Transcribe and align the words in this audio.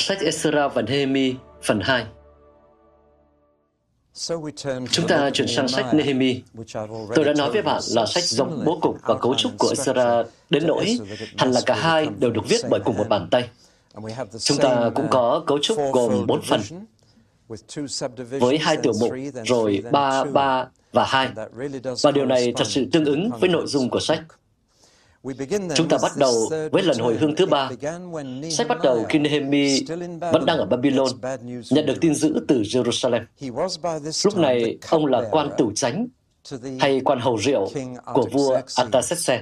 Sách 0.00 0.18
Esra 0.20 0.68
và 0.68 0.82
Nehemi 0.82 1.34
phần 1.62 1.80
2 1.80 2.06
Chúng 4.90 5.06
ta 5.08 5.30
chuyển 5.30 5.48
sang 5.48 5.68
sách 5.68 5.94
Nehemi. 5.94 6.42
Tôi 7.14 7.24
đã 7.24 7.32
nói 7.38 7.50
với 7.52 7.62
bạn 7.62 7.82
là 7.90 8.06
sách 8.06 8.24
giống 8.24 8.62
bố 8.64 8.78
cục 8.82 8.96
và 9.02 9.14
cấu 9.18 9.34
trúc 9.34 9.52
của 9.58 9.68
Esra 9.68 10.22
đến 10.50 10.66
nỗi 10.66 10.98
hẳn 11.38 11.50
là 11.50 11.60
cả 11.66 11.74
hai 11.74 12.08
đều 12.18 12.30
được 12.30 12.40
viết 12.48 12.60
bởi 12.70 12.80
cùng 12.84 12.96
một 12.96 13.08
bàn 13.08 13.28
tay. 13.30 13.48
Chúng 14.38 14.58
ta 14.58 14.90
cũng 14.94 15.06
có 15.10 15.42
cấu 15.46 15.58
trúc 15.58 15.78
gồm 15.92 16.26
bốn 16.26 16.42
phần, 16.42 16.60
với 18.40 18.58
hai 18.58 18.76
tiểu 18.76 18.92
mục, 19.00 19.12
rồi 19.44 19.84
ba, 19.92 20.24
ba 20.24 20.66
và 20.92 21.04
hai. 21.04 21.28
Và 22.02 22.10
điều 22.10 22.26
này 22.26 22.52
thật 22.56 22.66
sự 22.66 22.86
tương 22.92 23.04
ứng 23.04 23.30
với 23.40 23.50
nội 23.50 23.66
dung 23.66 23.90
của 23.90 24.00
sách. 24.00 24.22
Chúng 25.74 25.88
ta 25.88 25.98
bắt 26.02 26.12
đầu 26.16 26.32
với 26.72 26.82
lần 26.82 26.98
hồi 26.98 27.16
hương 27.20 27.36
thứ 27.36 27.46
ba. 27.46 27.70
Sách 28.50 28.68
bắt 28.68 28.78
đầu 28.82 29.04
khi 29.08 29.18
Nehemi 29.18 29.84
vẫn 30.32 30.46
đang 30.46 30.58
ở 30.58 30.66
Babylon, 30.66 31.08
nhận 31.70 31.86
được 31.86 31.96
tin 32.00 32.14
dữ 32.14 32.44
từ 32.48 32.62
Jerusalem. 32.62 33.24
Lúc 34.24 34.36
này, 34.36 34.78
ông 34.90 35.06
là 35.06 35.28
quan 35.30 35.50
tử 35.58 35.66
chánh 35.74 36.06
hay 36.80 37.00
quan 37.04 37.20
hầu 37.20 37.36
rượu 37.36 37.68
của 38.14 38.26
vua 38.32 38.60
Artaxerxes. 38.76 39.40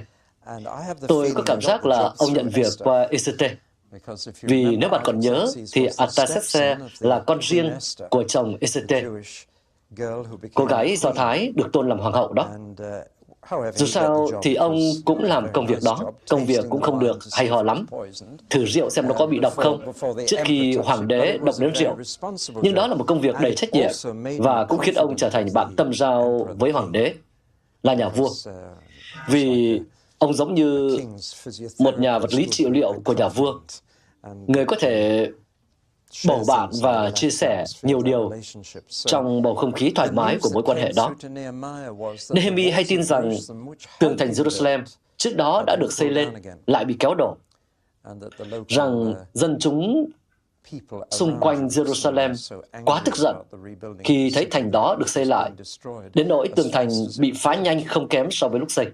Tôi 1.07 1.31
có 1.35 1.43
cảm 1.45 1.61
giác 1.61 1.85
là 1.85 2.13
ông 2.17 2.33
nhận 2.33 2.49
việc 2.49 2.67
qua 2.79 3.07
Esete. 3.11 3.55
Vì 4.41 4.75
nếu 4.77 4.89
bạn 4.89 5.01
còn 5.03 5.19
nhớ, 5.19 5.47
thì 5.73 5.87
Artaxerxes 5.97 6.77
là 6.99 7.19
con 7.19 7.39
riêng 7.41 7.71
của 8.09 8.23
chồng 8.23 8.57
Esete, 8.61 9.03
cô 10.53 10.65
gái 10.65 10.95
Do 10.95 11.11
Thái 11.11 11.51
được 11.55 11.69
tôn 11.73 11.89
làm 11.89 11.99
hoàng 11.99 12.13
hậu 12.13 12.33
đó. 12.33 12.49
Dù 13.75 13.85
sao 13.85 14.27
thì 14.41 14.55
ông 14.55 14.79
cũng 15.05 15.23
làm 15.23 15.47
công 15.53 15.67
việc 15.67 15.79
đó, 15.83 15.99
công 16.29 16.45
việc 16.45 16.65
cũng 16.69 16.81
không 16.81 16.99
được 16.99 17.19
hay 17.31 17.47
ho 17.47 17.63
lắm. 17.63 17.85
Thử 18.49 18.65
rượu 18.65 18.89
xem 18.89 19.07
nó 19.07 19.13
có 19.13 19.25
bị 19.25 19.39
độc 19.39 19.55
không, 19.55 19.91
trước 20.27 20.37
khi 20.45 20.77
hoàng 20.77 21.07
đế 21.07 21.37
độc 21.37 21.55
đến 21.59 21.73
rượu. 21.75 21.97
Nhưng 22.61 22.75
đó 22.75 22.87
là 22.87 22.95
một 22.95 23.05
công 23.07 23.21
việc 23.21 23.35
đầy 23.41 23.55
trách 23.55 23.69
nhiệm 23.73 23.91
và 24.37 24.65
cũng 24.65 24.79
khiến 24.79 24.95
ông 24.95 25.15
trở 25.17 25.29
thành 25.29 25.47
bạn 25.53 25.75
tâm 25.75 25.93
giao 25.93 26.47
với 26.59 26.71
hoàng 26.71 26.91
đế, 26.91 27.13
là 27.83 27.93
nhà 27.93 28.09
vua. 28.09 28.29
Vì 29.29 29.79
ông 30.17 30.33
giống 30.33 30.53
như 30.53 30.99
một 31.79 31.99
nhà 31.99 32.19
vật 32.19 32.33
lý 32.33 32.47
trị 32.51 32.65
liệu 32.69 32.93
của 33.03 33.13
nhà 33.13 33.27
vua, 33.27 33.53
người 34.47 34.65
có 34.65 34.75
thể 34.79 35.27
bầu 36.27 36.43
bạn 36.47 36.69
và 36.81 37.11
chia 37.15 37.29
sẻ 37.29 37.65
nhiều 37.83 38.01
điều 38.01 38.31
trong 38.89 39.41
bầu 39.41 39.55
không 39.55 39.71
khí 39.71 39.91
thoải 39.95 40.11
mái 40.11 40.37
của 40.41 40.49
mối 40.53 40.63
quan 40.63 40.77
hệ 40.77 40.91
đó. 40.95 41.15
Nehemi 42.29 42.69
hay 42.69 42.83
tin 42.87 43.03
rằng 43.03 43.31
tường 43.99 44.17
thành 44.17 44.29
Jerusalem 44.29 44.83
trước 45.17 45.35
đó 45.35 45.63
đã 45.67 45.75
được 45.75 45.93
xây 45.93 46.09
lên, 46.09 46.29
lại 46.67 46.85
bị 46.85 46.95
kéo 46.99 47.13
đổ, 47.17 47.35
rằng 48.67 49.13
dân 49.33 49.57
chúng 49.59 50.09
xung 51.11 51.39
quanh 51.39 51.67
Jerusalem 51.67 52.59
quá 52.85 53.01
tức 53.05 53.15
giận 53.15 53.35
khi 54.03 54.31
thấy 54.33 54.47
thành 54.51 54.71
đó 54.71 54.95
được 54.99 55.09
xây 55.09 55.25
lại, 55.25 55.51
đến 56.13 56.27
nỗi 56.27 56.47
tường 56.55 56.69
thành 56.71 56.89
bị 57.19 57.33
phá 57.35 57.55
nhanh 57.55 57.83
không 57.85 58.07
kém 58.07 58.31
so 58.31 58.47
với 58.47 58.59
lúc 58.59 58.71
xây. 58.71 58.87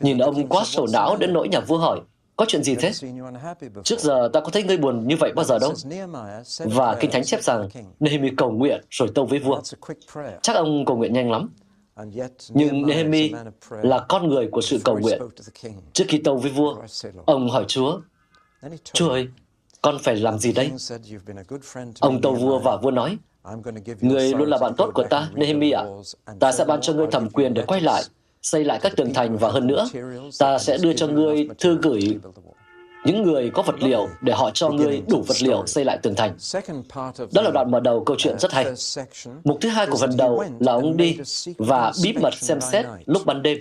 Nhìn 0.00 0.18
ông 0.18 0.48
quá 0.48 0.62
sầu 0.66 0.86
não 0.92 1.16
đến 1.16 1.32
nỗi 1.32 1.48
nhà 1.48 1.60
vua 1.60 1.78
hỏi, 1.78 2.00
có 2.40 2.46
chuyện 2.48 2.62
gì 2.62 2.74
thế? 2.74 2.92
Trước 3.84 4.00
giờ 4.00 4.28
ta 4.32 4.40
có 4.40 4.50
thấy 4.50 4.62
ngươi 4.62 4.76
buồn 4.76 5.08
như 5.08 5.16
vậy 5.20 5.32
bao 5.36 5.44
giờ 5.44 5.58
đâu. 5.58 5.74
Và 6.64 6.96
Kinh 7.00 7.10
Thánh 7.10 7.24
chép 7.24 7.42
rằng 7.42 7.68
Nehemi 8.00 8.30
cầu 8.36 8.50
nguyện 8.50 8.84
rồi 8.90 9.08
tâu 9.14 9.26
với 9.26 9.38
vua. 9.38 9.60
Chắc 10.42 10.56
ông 10.56 10.84
cầu 10.84 10.96
nguyện 10.96 11.12
nhanh 11.12 11.30
lắm. 11.30 11.50
Nhưng 12.48 12.86
Nehemi 12.86 13.32
là 13.82 14.04
con 14.08 14.28
người 14.28 14.48
của 14.52 14.60
sự 14.60 14.78
cầu 14.84 14.98
nguyện. 14.98 15.22
Trước 15.92 16.04
khi 16.08 16.18
tâu 16.18 16.36
với 16.36 16.50
vua, 16.50 16.76
ông 17.26 17.50
hỏi 17.50 17.64
Chúa, 17.68 18.00
Chúa 18.92 19.08
ơi, 19.08 19.28
con 19.82 19.98
phải 20.02 20.16
làm 20.16 20.38
gì 20.38 20.52
đây? 20.52 20.72
Ông 22.00 22.20
tâu 22.20 22.34
vua 22.34 22.58
và 22.58 22.76
vua 22.76 22.90
nói, 22.90 23.18
Người 24.00 24.34
luôn 24.34 24.48
là 24.48 24.58
bạn 24.58 24.72
tốt 24.76 24.90
của 24.94 25.04
ta, 25.10 25.28
Nehemi 25.34 25.70
ạ. 25.70 25.84
Ta 26.40 26.52
sẽ 26.52 26.64
ban 26.64 26.80
cho 26.80 26.92
ngươi 26.92 27.06
thẩm 27.10 27.30
quyền 27.30 27.54
để 27.54 27.64
quay 27.66 27.80
lại 27.80 28.02
xây 28.42 28.64
lại 28.64 28.78
các 28.82 28.96
tường 28.96 29.14
thành 29.14 29.38
và 29.38 29.48
hơn 29.50 29.66
nữa, 29.66 29.88
ta 30.38 30.58
sẽ 30.58 30.78
đưa 30.78 30.92
cho 30.92 31.06
ngươi 31.06 31.48
thư 31.58 31.78
gửi 31.82 32.18
những 33.04 33.22
người 33.22 33.50
có 33.54 33.62
vật 33.62 33.82
liệu 33.82 34.08
để 34.20 34.32
họ 34.32 34.50
cho 34.54 34.68
ngươi 34.68 35.02
đủ 35.08 35.22
vật 35.26 35.42
liệu 35.42 35.66
xây 35.66 35.84
lại 35.84 35.98
tường 36.02 36.14
thành. 36.14 36.34
Đó 37.32 37.42
là 37.42 37.50
đoạn 37.50 37.70
mở 37.70 37.80
đầu 37.80 38.04
câu 38.04 38.16
chuyện 38.18 38.38
rất 38.38 38.52
hay. 38.52 38.66
Mục 39.44 39.58
thứ 39.60 39.68
hai 39.68 39.86
của 39.86 39.96
phần 39.96 40.16
đầu 40.16 40.44
là 40.60 40.72
ông 40.72 40.96
đi 40.96 41.16
và 41.58 41.92
bí 42.02 42.12
mật 42.12 42.34
xem 42.34 42.60
xét 42.60 42.86
lúc 43.06 43.26
ban 43.26 43.42
đêm 43.42 43.58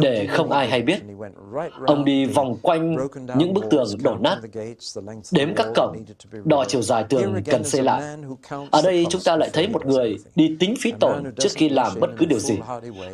để 0.00 0.26
không 0.26 0.52
ai 0.52 0.68
hay 0.68 0.82
biết. 0.82 1.00
Ông 1.86 2.04
đi 2.04 2.24
vòng 2.24 2.56
quanh 2.62 2.96
những 3.36 3.54
bức 3.54 3.64
tường 3.70 3.86
đổ 4.02 4.16
nát, 4.20 4.38
đếm 5.30 5.54
các 5.54 5.66
cổng, 5.74 6.04
đo 6.44 6.64
chiều 6.68 6.82
dài 6.82 7.04
tường 7.08 7.34
cần 7.46 7.64
xây 7.64 7.82
lại. 7.82 8.02
Ở 8.70 8.82
đây 8.82 9.06
chúng 9.10 9.20
ta 9.24 9.36
lại 9.36 9.50
thấy 9.52 9.68
một 9.68 9.86
người 9.86 10.16
đi 10.34 10.56
tính 10.60 10.74
phí 10.80 10.92
tổn 11.00 11.24
trước 11.38 11.48
khi 11.54 11.68
làm 11.68 11.92
bất 12.00 12.10
cứ 12.18 12.26
điều 12.26 12.38
gì. 12.38 12.58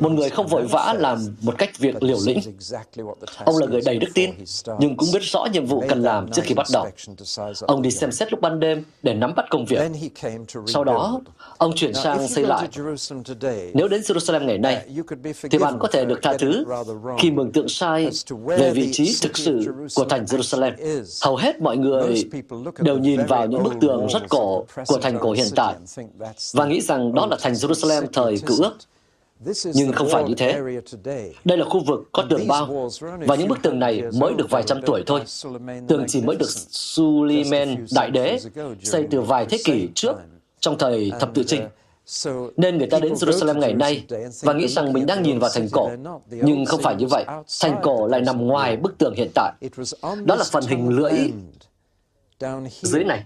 Một 0.01 0.13
người 0.13 0.31
không 0.31 0.47
vội 0.47 0.67
vã 0.67 0.95
làm 0.99 1.19
một 1.43 1.55
cách 1.59 1.71
việc 1.79 2.03
liều 2.03 2.19
lĩnh. 2.27 2.39
Ông 3.45 3.57
là 3.57 3.67
người 3.67 3.81
đầy 3.85 3.99
đức 3.99 4.09
tin, 4.15 4.31
nhưng 4.79 4.97
cũng 4.97 5.09
biết 5.13 5.23
rõ 5.23 5.47
nhiệm 5.53 5.67
vụ 5.67 5.85
cần 5.89 6.03
làm 6.03 6.31
trước 6.33 6.43
khi 6.45 6.55
bắt 6.55 6.67
đầu. 6.73 6.87
Ông 7.61 7.83
đi 7.83 7.91
xem 7.91 8.13
xét 8.13 8.33
lúc 8.33 8.41
ban 8.41 8.61
đêm 8.61 8.85
để 9.03 9.15
nắm 9.15 9.35
bắt 9.37 9.47
công 9.51 9.65
việc. 9.67 9.91
Sau 10.67 10.85
đó, 10.85 11.21
ông 11.59 11.73
chuyển 11.77 11.95
sang 11.95 12.29
xây 12.29 12.47
lại. 12.47 12.69
Nếu 13.75 13.89
đến 13.89 14.01
Jerusalem 14.01 14.45
ngày 14.45 14.59
nay, 14.59 14.87
thì 15.51 15.59
bạn 15.59 15.79
có 15.79 15.89
thể 15.93 16.05
được 16.05 16.23
tha 16.33 16.39
thứ 16.39 16.65
khi 17.19 17.31
mường 17.31 17.53
tượng 17.53 17.69
sai 17.69 18.11
về 18.47 18.71
vị 18.71 18.89
trí 18.93 19.17
thực 19.23 19.39
sự 19.39 19.75
của 19.95 20.05
thành 20.05 20.25
Jerusalem. 20.25 21.03
Hầu 21.23 21.37
hết 21.37 21.61
mọi 21.61 21.77
người 21.77 22.25
đều 22.79 22.99
nhìn 22.99 23.27
vào 23.27 23.47
những 23.47 23.63
bức 23.63 23.75
tường 23.81 24.07
rất 24.07 24.29
cổ 24.29 24.67
của 24.87 24.99
thành 24.99 25.19
cổ 25.21 25.33
hiện 25.33 25.49
tại 25.57 25.75
và 26.53 26.67
nghĩ 26.67 26.81
rằng 26.81 27.15
đó 27.15 27.27
là 27.27 27.37
thành 27.41 27.53
Jerusalem 27.53 28.07
thời 28.13 28.39
cựu 28.47 28.57
ước. 28.63 28.77
Nhưng 29.75 29.93
không 29.93 30.09
phải 30.09 30.25
như 30.25 30.35
thế. 30.35 30.61
Đây 31.45 31.59
là 31.59 31.65
khu 31.65 31.85
vực 31.87 32.09
có 32.13 32.25
tường 32.31 32.47
bao, 32.49 32.91
và 33.01 33.35
những 33.35 33.49
bức 33.49 33.59
tường 33.63 33.79
này 33.79 34.03
mới 34.21 34.35
được 34.39 34.51
vài 34.51 34.63
trăm 34.67 34.81
tuổi 34.87 35.03
thôi. 35.07 35.21
Tường 35.89 36.05
chỉ 36.09 36.21
mới 36.21 36.37
được 36.37 36.51
Suleiman 36.71 37.87
Đại 37.95 38.11
Đế 38.11 38.39
xây 38.83 39.07
từ 39.11 39.21
vài 39.21 39.47
thế 39.51 39.59
kỷ 39.65 39.89
trước 39.95 40.13
trong 40.61 40.79
thời 40.79 41.13
thập 41.21 41.35
tự 41.35 41.43
trinh. 41.47 41.63
Nên 42.57 42.79
người 42.79 42.87
ta 42.87 42.99
đến 42.99 43.13
Jerusalem 43.13 43.59
ngày 43.59 43.75
nay 43.75 44.07
và 44.41 44.53
nghĩ 44.53 44.69
rằng 44.69 44.93
mình 44.93 45.07
đang 45.07 45.23
nhìn 45.23 45.39
vào 45.39 45.51
thành 45.55 45.69
cổ. 45.73 45.91
Nhưng 46.31 46.65
không 46.67 46.81
phải 46.83 46.97
như 46.97 47.07
vậy. 47.07 47.25
Thành 47.61 47.81
cổ 47.83 48.07
lại 48.07 48.21
nằm 48.21 48.47
ngoài 48.47 48.77
bức 48.77 48.99
tường 48.99 49.15
hiện 49.15 49.31
tại. 49.35 49.53
Đó 50.25 50.35
là 50.35 50.45
phần 50.51 50.65
hình 50.67 50.89
lưỡi 50.89 51.13
dưới 52.83 53.05
này. 53.05 53.25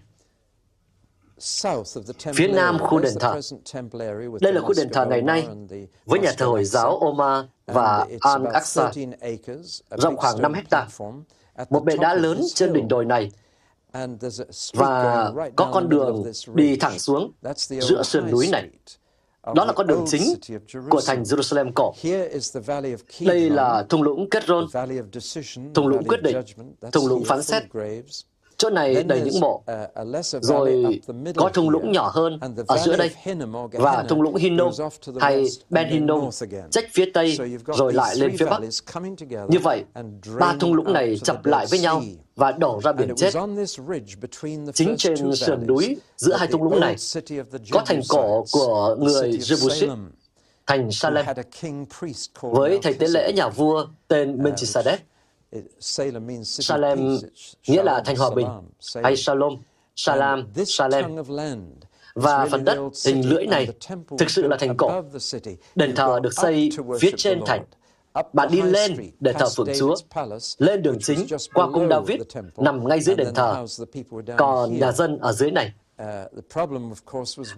Phía 2.34 2.48
nam 2.48 2.78
khu 2.78 2.98
đền 2.98 3.12
thờ. 3.20 3.40
Đây 4.40 4.52
là 4.52 4.60
khu 4.60 4.72
đền 4.76 4.88
thờ 4.92 5.06
ngày 5.06 5.22
nay 5.22 5.48
với 6.04 6.20
nhà 6.20 6.32
thờ 6.38 6.46
Hồi 6.46 6.64
giáo 6.64 6.98
Omar 6.98 7.44
và 7.66 8.06
Al-Aqsa, 8.20 8.90
rộng 9.90 10.16
khoảng 10.16 10.42
5 10.42 10.54
hecta. 10.54 10.86
Một 11.70 11.84
bệ 11.84 11.96
đá 11.96 12.14
lớn 12.14 12.42
trên 12.54 12.72
đỉnh 12.72 12.88
đồi 12.88 13.04
này 13.04 13.30
và 14.74 15.32
có 15.56 15.70
con 15.72 15.88
đường 15.88 16.24
đi 16.54 16.76
thẳng 16.76 16.98
xuống 16.98 17.32
giữa 17.80 18.02
sườn 18.02 18.30
núi 18.30 18.48
này. 18.52 18.68
Đó 19.54 19.64
là 19.64 19.72
con 19.72 19.86
đường 19.86 20.04
chính 20.08 20.22
của 20.90 21.00
thành 21.06 21.22
Jerusalem 21.22 21.72
cổ. 21.74 21.94
Đây 23.20 23.50
là 23.50 23.86
thung 23.88 24.02
lũng 24.02 24.30
Kedron, 24.30 24.66
thung 25.74 25.86
lũng 25.86 26.04
quyết 26.08 26.22
định, 26.22 26.36
thung 26.92 27.06
lũng 27.06 27.24
phán 27.24 27.42
xét. 27.42 27.62
Chỗ 28.56 28.70
này 28.70 29.02
đầy 29.02 29.20
những 29.20 29.40
mộ. 29.40 29.62
Rồi 30.40 31.00
có 31.36 31.48
thung 31.48 31.70
lũng 31.70 31.92
nhỏ 31.92 32.10
hơn 32.14 32.40
ở 32.66 32.78
giữa 32.78 32.96
đây 32.96 33.10
và 33.72 34.04
thung 34.08 34.22
lũng 34.22 34.34
Hinnom 34.34 34.72
hay 35.20 35.46
Ben 35.70 35.88
Hinnom 35.88 36.30
trách 36.70 36.84
phía 36.92 37.10
tây 37.14 37.38
rồi 37.66 37.92
lại 37.92 38.16
lên 38.16 38.36
phía 38.38 38.46
bắc. 38.46 38.60
Như 39.48 39.58
vậy, 39.58 39.84
ba 40.38 40.56
thung 40.60 40.74
lũng 40.74 40.92
này 40.92 41.18
chập 41.18 41.46
lại 41.46 41.66
với 41.70 41.78
nhau 41.78 42.02
và 42.36 42.52
đổ 42.52 42.80
ra 42.84 42.92
biển 42.92 43.14
chết. 43.16 43.30
Chính 44.74 44.94
trên 44.98 45.34
sườn 45.34 45.66
núi 45.66 45.96
giữa 46.16 46.36
hai 46.36 46.48
thung 46.48 46.62
lũng 46.62 46.80
này 46.80 46.96
có 47.70 47.82
thành 47.86 48.00
cổ 48.08 48.44
của 48.52 48.96
người 48.98 49.30
Jebusit, 49.30 49.96
thành 50.66 50.90
Salem, 50.92 51.26
với 52.40 52.78
thầy 52.82 52.94
tế 52.94 53.08
lễ 53.08 53.32
nhà 53.32 53.48
vua 53.48 53.86
tên 54.08 54.42
Melchizedek. 54.42 54.96
Salem 55.80 57.18
nghĩa 57.66 57.82
là 57.82 58.02
thành 58.06 58.16
hòa 58.16 58.30
bình, 58.30 58.46
hay 59.02 59.16
Shalom, 59.16 59.56
Salam, 59.96 60.46
Salem. 60.66 61.16
Và 62.14 62.46
phần 62.50 62.64
đất 62.64 62.78
hình 63.06 63.28
lưỡi 63.28 63.46
này 63.46 63.68
thực 64.18 64.30
sự 64.30 64.48
là 64.48 64.56
thành 64.60 64.76
cổ. 64.76 65.02
Đền 65.74 65.94
thờ 65.94 66.20
được 66.22 66.34
xây 66.34 66.70
phía 67.00 67.10
trên 67.16 67.40
thành. 67.46 67.64
Bạn 68.32 68.48
đi 68.50 68.62
lên 68.62 69.10
để 69.20 69.32
thờ 69.32 69.46
phượng 69.56 69.68
Chúa, 69.78 69.94
lên 70.58 70.82
đường 70.82 70.98
chính 71.00 71.26
qua 71.54 71.68
cung 71.72 71.88
David 71.88 72.20
nằm 72.56 72.88
ngay 72.88 73.00
dưới 73.00 73.16
đền 73.16 73.34
thờ, 73.34 73.66
còn 74.36 74.78
nhà 74.78 74.92
dân 74.92 75.18
ở 75.18 75.32
dưới 75.32 75.50
này. 75.50 75.72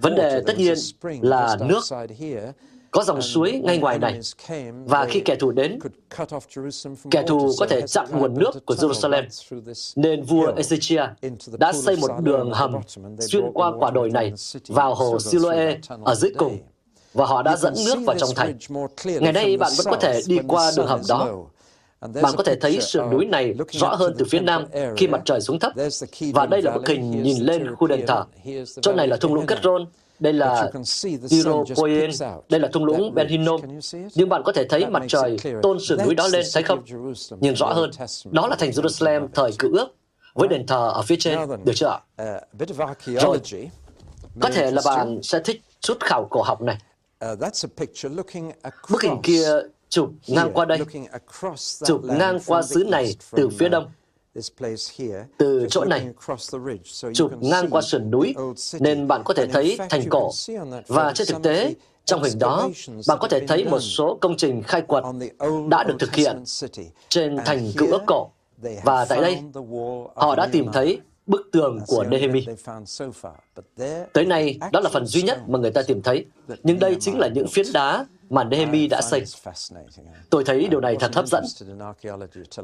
Vấn 0.00 0.14
đề 0.14 0.42
tất 0.46 0.58
nhiên 0.58 0.74
là 1.20 1.56
nước 1.60 1.80
có 2.90 3.02
dòng 3.04 3.22
suối 3.22 3.52
ngay 3.52 3.78
ngoài 3.78 3.98
này. 3.98 4.20
Và 4.84 5.06
khi 5.10 5.20
kẻ 5.20 5.34
thù 5.34 5.50
đến, 5.50 5.78
kẻ 7.10 7.22
thù 7.26 7.50
có 7.58 7.66
thể 7.66 7.86
chặn 7.86 8.06
nguồn 8.12 8.38
nước 8.38 8.66
của 8.66 8.74
Jerusalem. 8.74 9.24
Nên 9.96 10.22
vua 10.22 10.52
Ezechia 10.52 11.08
đã 11.58 11.72
xây 11.72 11.96
một 11.96 12.10
đường 12.22 12.52
hầm 12.52 12.74
xuyên 13.20 13.44
qua 13.54 13.72
quả 13.78 13.90
đồi 13.90 14.10
này 14.10 14.32
vào 14.68 14.94
hồ 14.94 15.18
Siloe 15.18 15.78
ở 16.04 16.14
dưới 16.14 16.32
cùng 16.38 16.58
và 17.14 17.26
họ 17.26 17.42
đã 17.42 17.56
dẫn 17.56 17.74
nước 17.86 17.96
vào 18.06 18.16
trong 18.18 18.30
thành. 18.36 18.58
Ngày 19.04 19.32
nay 19.32 19.56
bạn 19.56 19.72
vẫn 19.76 19.86
có 19.90 19.96
thể 19.96 20.20
đi 20.26 20.38
qua 20.48 20.72
đường 20.76 20.86
hầm 20.86 21.00
đó. 21.08 21.28
Bạn 22.22 22.34
có 22.36 22.42
thể 22.42 22.54
thấy 22.60 22.80
sườn 22.80 23.10
núi 23.10 23.24
này 23.24 23.54
rõ 23.70 23.88
hơn 23.94 24.14
từ 24.18 24.24
phía 24.30 24.40
nam 24.40 24.64
khi 24.96 25.06
mặt 25.06 25.22
trời 25.24 25.40
xuống 25.40 25.58
thấp. 25.58 25.72
Và 26.34 26.46
đây 26.46 26.62
là 26.62 26.70
bức 26.70 26.88
hình 26.88 27.22
nhìn 27.22 27.42
lên 27.42 27.74
khu 27.74 27.86
đền 27.86 28.06
thờ. 28.06 28.24
Chỗ 28.82 28.92
này 28.92 29.08
là 29.08 29.16
thung 29.16 29.34
lũng 29.34 29.46
Ketron, 29.46 29.86
đây 30.18 30.32
là 30.32 30.70
Tiropoien, 31.30 32.10
đây 32.48 32.60
là 32.60 32.68
thung 32.72 32.84
lũng 32.84 33.14
Ben 33.14 33.28
Hinnom. 33.28 33.60
Nhưng 34.14 34.28
bạn 34.28 34.42
có 34.44 34.52
thể 34.52 34.68
thấy 34.68 34.86
mặt 34.86 35.02
trời 35.08 35.36
tôn 35.62 35.78
sườn 35.80 35.98
núi 36.04 36.14
đó 36.14 36.28
lên, 36.32 36.46
thấy 36.54 36.62
không? 36.62 36.82
Nhìn 37.40 37.56
rõ 37.56 37.72
hơn, 37.72 37.90
đó 38.30 38.46
là 38.48 38.56
thành 38.56 38.70
Jerusalem 38.70 39.28
thời 39.34 39.52
cựu 39.58 39.72
ước, 39.72 39.88
với 40.34 40.48
đền 40.48 40.66
thờ 40.66 40.90
ở 40.94 41.02
phía 41.02 41.16
trên, 41.18 41.38
được 41.64 41.72
chưa 41.74 41.86
ạ? 41.86 42.00
Rồi, 43.06 43.40
có 44.40 44.50
thể 44.50 44.70
là 44.70 44.82
bạn 44.84 45.20
sẽ 45.22 45.40
thích 45.40 45.62
chút 45.80 45.96
khảo 46.00 46.26
cổ 46.30 46.42
học 46.42 46.62
này. 46.62 46.76
Bức 48.90 49.02
hình 49.02 49.20
kia 49.22 49.48
chụp 49.88 50.10
ngang 50.26 50.50
qua 50.54 50.64
đây, 50.64 50.78
chụp 51.86 52.04
ngang 52.04 52.38
qua 52.46 52.62
xứ 52.62 52.84
này 52.84 53.16
từ 53.30 53.48
phía 53.48 53.68
đông. 53.68 53.90
từ 55.38 55.66
chỗ 55.70 55.84
này. 55.84 56.08
chụp 57.14 57.32
ngang 57.40 57.70
qua 57.70 57.82
sườn 57.82 58.10
núi 58.10 58.34
nên 58.80 59.08
bạn 59.08 59.22
có 59.24 59.34
thể 59.34 59.46
thấy 59.46 59.78
thành 59.90 60.02
cổ. 60.10 60.30
và 60.86 61.12
trên 61.14 61.26
thực 61.26 61.42
tế 61.42 61.74
trong 62.04 62.22
hình 62.22 62.38
đó 62.38 62.68
bạn 63.08 63.18
có 63.20 63.28
thể 63.28 63.46
thấy 63.46 63.64
một 63.64 63.80
số 63.80 64.18
công 64.20 64.36
trình 64.36 64.62
khai 64.62 64.82
quật 64.82 65.04
đã 65.68 65.84
được 65.84 65.96
thực 65.98 66.14
hiện 66.14 66.44
trên 67.08 67.36
thành 67.44 67.72
cựu 67.76 67.90
ước 67.90 68.02
cổ 68.06 68.30
và 68.84 69.04
tại 69.04 69.20
đây 69.20 69.42
họ 70.14 70.34
đã 70.36 70.48
tìm 70.52 70.66
thấy 70.72 71.00
bức 71.26 71.48
tường 71.52 71.78
của 71.86 72.04
Nehemi. 72.04 72.46
Tới 74.12 74.26
nay, 74.26 74.58
đó 74.72 74.80
là 74.80 74.90
phần 74.92 75.06
duy 75.06 75.22
nhất 75.22 75.38
mà 75.48 75.58
người 75.58 75.70
ta 75.70 75.82
tìm 75.82 76.02
thấy. 76.02 76.26
Nhưng 76.62 76.78
đây 76.78 76.96
chính 77.00 77.18
là 77.18 77.28
những 77.28 77.48
phiến 77.48 77.66
đá 77.72 78.06
mà 78.30 78.44
Nehemi 78.44 78.88
đã 78.88 79.02
xây. 79.02 79.24
Tôi 80.30 80.44
thấy 80.44 80.68
điều 80.68 80.80
này 80.80 80.96
thật 81.00 81.14
hấp 81.14 81.26
dẫn. 81.26 81.44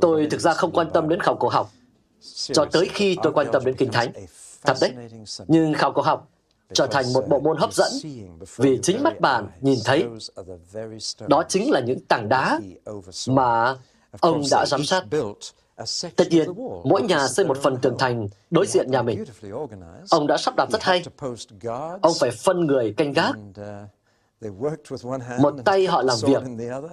Tôi 0.00 0.26
thực 0.30 0.40
ra 0.40 0.54
không 0.54 0.72
quan 0.72 0.90
tâm 0.90 1.08
đến 1.08 1.20
khảo 1.20 1.36
cổ 1.36 1.48
học, 1.48 1.70
cho 2.42 2.64
tới 2.64 2.88
khi 2.92 3.16
tôi 3.22 3.32
quan 3.32 3.46
tâm 3.52 3.64
đến 3.64 3.76
Kinh 3.76 3.92
Thánh. 3.92 4.12
Thật 4.62 4.76
đấy, 4.80 4.92
nhưng 5.48 5.74
khảo 5.74 5.92
cổ 5.92 6.02
học 6.02 6.28
trở 6.72 6.86
thành 6.86 7.12
một 7.12 7.28
bộ 7.28 7.40
môn 7.40 7.56
hấp 7.56 7.72
dẫn 7.72 7.92
vì 8.56 8.78
chính 8.82 9.02
mắt 9.02 9.20
bạn 9.20 9.48
nhìn 9.60 9.78
thấy 9.84 10.06
đó 11.28 11.44
chính 11.48 11.70
là 11.70 11.80
những 11.80 12.00
tảng 12.08 12.28
đá 12.28 12.60
mà 13.28 13.76
ông 14.20 14.42
đã 14.50 14.66
giám 14.66 14.84
sát. 14.84 15.04
Tất 16.16 16.28
nhiên, 16.30 16.48
mỗi 16.84 17.02
nhà 17.02 17.28
xây 17.28 17.46
một 17.46 17.58
phần 17.62 17.76
tường 17.82 17.96
thành 17.98 18.28
đối 18.50 18.66
diện 18.66 18.90
nhà 18.90 19.02
mình. 19.02 19.24
Ông 20.10 20.26
đã 20.26 20.36
sắp 20.36 20.56
đặt 20.56 20.68
rất 20.70 20.82
hay. 20.82 21.04
Ông 22.02 22.12
phải 22.20 22.30
phân 22.30 22.66
người 22.66 22.94
canh 22.96 23.12
gác. 23.12 23.34
Một 25.38 25.54
tay 25.64 25.86
họ 25.86 26.02
làm 26.02 26.16
việc, 26.22 26.42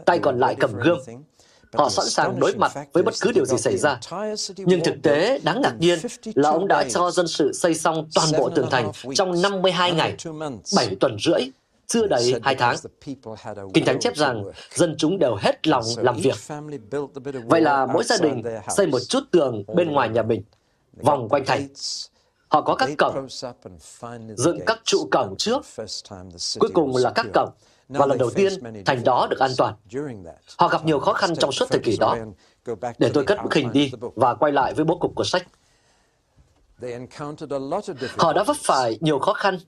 tay 0.06 0.20
còn 0.20 0.40
lại 0.40 0.56
cầm 0.60 0.72
gươm. 0.74 0.98
Họ 1.74 1.90
sẵn 1.90 2.06
sàng 2.06 2.40
đối 2.40 2.56
mặt 2.56 2.72
với 2.94 3.04
bất 3.04 3.14
cứ 3.22 3.32
điều 3.32 3.46
gì 3.46 3.58
xảy 3.58 3.78
ra. 3.78 4.00
Nhưng 4.58 4.84
thực 4.84 4.96
tế 5.04 5.40
đáng 5.44 5.62
ngạc 5.62 5.76
nhiên 5.80 6.00
là 6.36 6.50
ông 6.50 6.68
đã 6.68 6.84
cho 6.90 7.12
dân 7.12 7.28
sự 7.28 7.54
xây 7.54 7.74
xong 7.74 8.10
toàn 8.16 8.28
bộ 8.38 8.50
tường 8.50 8.68
thành 8.72 8.92
trong 9.16 9.42
52 9.42 9.92
ngày, 9.92 10.16
7 10.76 10.96
tuần 11.00 11.18
rưỡi, 11.26 11.42
chưa 11.88 12.08
đầy 12.08 12.34
hai 12.44 12.56
tháng. 12.56 12.76
Kinh 13.74 13.86
Thánh 13.86 14.00
chép 14.00 14.16
rằng 14.16 14.44
dân 14.74 14.96
chúng 14.98 15.20
đều 15.20 15.36
hết 15.36 15.68
lòng 15.68 15.84
làm 15.98 16.16
việc. 16.16 16.36
Vậy 17.46 17.62
là 17.62 17.86
mỗi 17.86 18.04
gia 18.04 18.18
đình 18.18 18.44
xây 18.70 18.88
một 18.88 19.00
chút 19.00 19.24
tường 19.32 19.64
bên 19.76 19.92
ngoài 19.92 20.10
nhà 20.10 20.24
mình, 20.24 20.44
vòng 21.04 21.30
quanh 21.30 21.46
thành. 21.46 21.68
Họ 22.48 22.62
có 22.62 22.76
các 22.76 22.90
cổng, 22.98 23.28
dựng 24.38 24.60
các 24.66 24.80
trụ 24.84 25.08
cổng 25.12 25.36
trước, 25.38 25.66
cuối 26.60 26.70
cùng 26.74 26.96
là 26.96 27.12
các 27.16 27.26
cổng, 27.34 27.50
và 27.90 28.06
lần 28.06 28.18
đầu 28.18 28.30
tiên 28.30 28.54
thành 28.86 29.04
đó 29.04 29.28
được 29.30 29.40
an 29.40 29.52
toàn. 29.58 29.74
Họ 30.58 30.68
gặp 30.68 30.86
nhiều 30.86 31.00
khó 31.00 31.14
khăn 31.14 31.36
trong 31.36 31.52
suốt 31.52 31.66
thời 31.70 31.80
kỳ 31.84 31.98
đó. 32.00 32.18
Để 32.98 33.12
tôi 33.14 33.24
cất 33.24 33.38
bức 33.44 33.54
hình 33.54 33.72
đi 33.74 33.92
và 34.16 34.34
quay 34.34 34.52
lại 34.52 34.74
với 34.74 34.86
bố 34.86 34.98
cục 34.98 35.16
của 35.16 35.24
sách. 35.24 35.48
Họ 38.18 38.34
đã 38.34 38.44
vấp 38.44 38.56
phải 38.64 38.98
nhiều 39.02 39.20
khó 39.20 39.34
khăn 39.34 39.60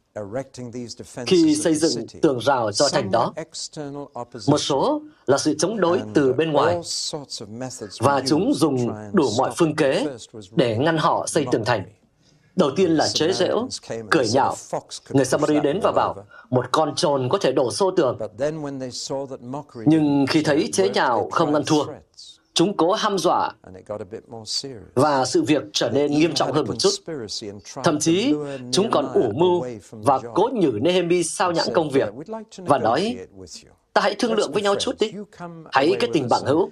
khi 1.25 1.55
xây 1.55 1.75
dựng 1.75 2.05
tường 2.21 2.39
rào 2.39 2.71
cho 2.71 2.89
thành 2.89 3.11
đó. 3.11 3.33
Một 4.47 4.57
số 4.57 5.01
là 5.25 5.37
sự 5.37 5.55
chống 5.59 5.79
đối 5.79 6.01
từ 6.13 6.33
bên 6.33 6.51
ngoài, 6.51 6.81
và 7.99 8.21
chúng 8.27 8.53
dùng 8.55 8.89
đủ 9.13 9.29
mọi 9.37 9.51
phương 9.57 9.75
kế 9.75 10.07
để 10.51 10.77
ngăn 10.77 10.97
họ 10.97 11.27
xây 11.27 11.45
tường 11.51 11.65
thành. 11.65 11.83
Đầu 12.55 12.71
tiên 12.75 12.91
là 12.91 13.07
chế 13.07 13.33
giễu, 13.33 13.67
cười 14.11 14.27
nhạo. 14.33 14.55
Người 15.09 15.25
Samari 15.25 15.59
đến 15.59 15.79
và 15.83 15.91
bảo, 15.91 16.25
một 16.49 16.65
con 16.71 16.95
trồn 16.95 17.29
có 17.29 17.37
thể 17.37 17.51
đổ 17.51 17.71
xô 17.71 17.91
tường. 17.91 18.17
Nhưng 19.85 20.25
khi 20.29 20.43
thấy 20.43 20.69
chế 20.73 20.89
nhạo 20.89 21.29
không 21.31 21.53
ăn 21.53 21.63
thua, 21.65 21.83
chúng 22.59 22.77
cố 22.77 22.91
hăm 22.93 23.17
dọa 23.17 23.51
và 24.95 25.25
sự 25.25 25.41
việc 25.41 25.63
trở 25.73 25.89
nên 25.89 26.11
nghiêm 26.11 26.33
trọng 26.33 26.51
hơn 26.51 26.65
một 26.67 26.73
chút. 26.79 26.89
Thậm 27.83 27.99
chí, 27.99 28.33
chúng 28.71 28.91
còn 28.91 29.13
ủ 29.13 29.31
mưu 29.35 29.65
và 29.91 30.19
cố 30.33 30.49
nhử 30.53 30.71
Nehemi 30.81 31.23
sao 31.23 31.51
nhãn 31.51 31.67
công 31.73 31.89
việc 31.89 32.09
và 32.57 32.77
nói, 32.77 33.17
ta 33.93 34.01
hãy 34.01 34.15
thương 34.19 34.33
lượng 34.33 34.51
với 34.51 34.61
nhau 34.61 34.75
chút 34.75 34.95
đi. 34.99 35.11
Hãy 35.71 35.95
kết 35.99 36.09
tình 36.13 36.27
bạn 36.29 36.41
hữu. 36.45 36.71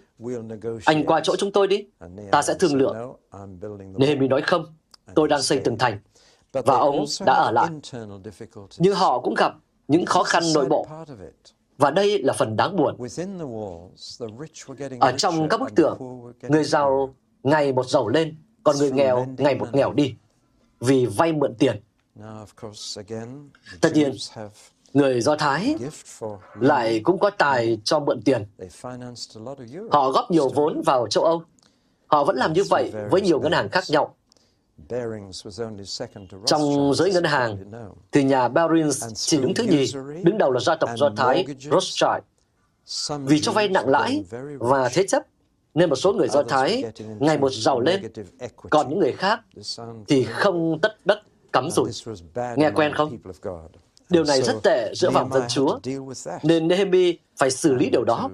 Anh 0.86 1.06
qua 1.06 1.22
chỗ 1.24 1.36
chúng 1.36 1.52
tôi 1.52 1.68
đi. 1.68 1.86
Ta 2.32 2.42
sẽ 2.42 2.54
thương 2.60 2.76
lượng. 2.76 2.96
Nehemi 3.98 4.28
nói 4.28 4.42
không, 4.42 4.66
tôi 5.16 5.28
đang 5.28 5.42
xây 5.42 5.58
tường 5.58 5.78
thành. 5.78 6.00
Và 6.52 6.78
ông 6.78 7.06
đã 7.26 7.34
ở 7.34 7.52
lại. 7.52 7.68
Nhưng 8.78 8.96
họ 8.96 9.20
cũng 9.20 9.34
gặp 9.34 9.54
những 9.88 10.06
khó 10.06 10.24
khăn 10.24 10.44
nội 10.54 10.66
bộ. 10.66 10.88
Và 11.78 11.92
đây 11.92 12.24
là 12.24 12.34
phần 12.34 12.56
đáng 12.56 12.76
buồn. 12.76 12.98
Ở 15.00 15.12
trong 15.18 15.50
các 15.50 15.60
bức 15.60 15.76
tường, 15.76 15.98
người 16.42 16.64
giàu 16.64 17.16
ngày 17.44 17.74
một 17.74 17.90
giàu 17.90 18.08
lên, 18.08 18.36
còn 18.64 18.76
người 18.78 18.92
nghèo 18.92 19.28
ngày 19.38 19.56
một 19.56 19.68
nghèo 19.74 19.94
đi 19.94 20.16
vì 20.80 21.06
vay 21.06 21.34
mượn 21.34 21.56
tiền. 21.60 21.82
Tất 23.82 23.90
nhiên, 23.94 24.12
người 24.94 25.22
Do 25.22 25.36
Thái 25.36 25.76
lại 26.60 27.02
cũng 27.04 27.20
có 27.20 27.30
tài 27.30 27.80
cho 27.84 28.00
mượn 28.00 28.22
tiền. 28.22 28.46
Họ 29.92 30.12
góp 30.12 30.32
nhiều 30.32 30.50
vốn 30.50 30.82
vào 30.86 31.08
châu 31.08 31.24
Âu. 31.24 31.44
Họ 32.08 32.24
vẫn 32.24 32.36
làm 32.36 32.54
như 32.54 32.64
vậy 32.70 32.92
với 33.12 33.22
nhiều 33.22 33.40
ngân 33.40 33.52
hàng 33.52 33.70
khác 33.70 33.84
nhau. 33.90 34.16
Trong 36.46 36.94
giới 36.94 37.12
ngân 37.12 37.24
hàng, 37.24 37.72
thì 38.12 38.24
nhà 38.24 38.48
Barings 38.48 39.06
chỉ 39.16 39.38
đứng 39.38 39.54
thứ 39.54 39.64
nhì, 39.64 39.86
đứng 40.24 40.38
đầu 40.38 40.52
là 40.52 40.60
gia 40.60 40.76
tộc 40.76 40.90
Do 40.96 41.10
Thái 41.18 41.46
Rothschild. 41.60 42.24
Vì 43.26 43.42
cho 43.42 43.52
vay 43.52 43.68
nặng 43.68 43.90
lãi 43.90 44.24
và 44.60 44.90
thế 44.94 45.08
chấp, 45.08 45.24
nên 45.74 45.90
một 45.90 45.96
số 45.96 46.14
người 46.14 46.28
Do 46.28 46.44
Thái 46.44 46.84
ngày 47.20 47.38
một 47.38 47.50
giàu 47.50 47.80
lên, 47.80 48.12
còn 48.70 48.90
những 48.90 49.00
người 49.00 49.12
khác 49.12 49.40
thì 50.08 50.24
không 50.24 50.80
tất 50.82 51.06
đất 51.06 51.22
cắm 51.54 51.70
rủi. 51.72 51.92
Nghe 52.56 52.72
quen 52.72 52.94
không? 52.94 53.18
Điều 54.10 54.24
này 54.24 54.42
rất 54.42 54.56
tệ 54.64 54.94
giữa 54.96 55.10
vòng 55.10 55.30
dân 55.34 55.44
Chúa, 55.48 55.80
nên 56.44 56.68
Nehemi 56.68 57.18
phải 57.38 57.52
xử 57.52 57.76
lý 57.76 57.90
điều 57.90 58.04
đó 58.04 58.30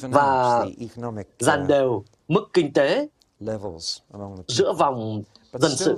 và 0.00 0.66
dàn 1.38 1.66
đều 1.66 2.04
mức 2.28 2.44
kinh 2.52 2.72
tế 2.72 3.08
giữa 4.48 4.72
vòng 4.78 5.22
dân 5.52 5.76
sự. 5.76 5.96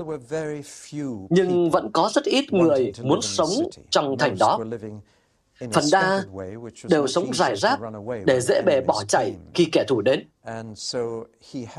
Nhưng 1.31 1.71
vẫn 1.71 1.93
có 1.93 2.11
rất 2.15 2.25
ít 2.25 2.53
người 2.53 2.93
muốn 3.03 3.23
sống 3.23 3.51
trong 3.91 4.19
thành 4.19 4.37
đó. 4.39 4.59
Phần 5.73 5.85
đa 5.93 6.25
đều 6.89 7.07
sống 7.07 7.35
rải 7.35 7.57
rác 7.57 7.81
để 8.27 8.41
dễ 8.41 8.63
bề 8.67 8.81
bỏ 8.81 9.03
chạy 9.09 9.35
khi 9.55 9.69
kẻ 9.73 9.85
thù 9.89 10.01
đến. 10.01 10.29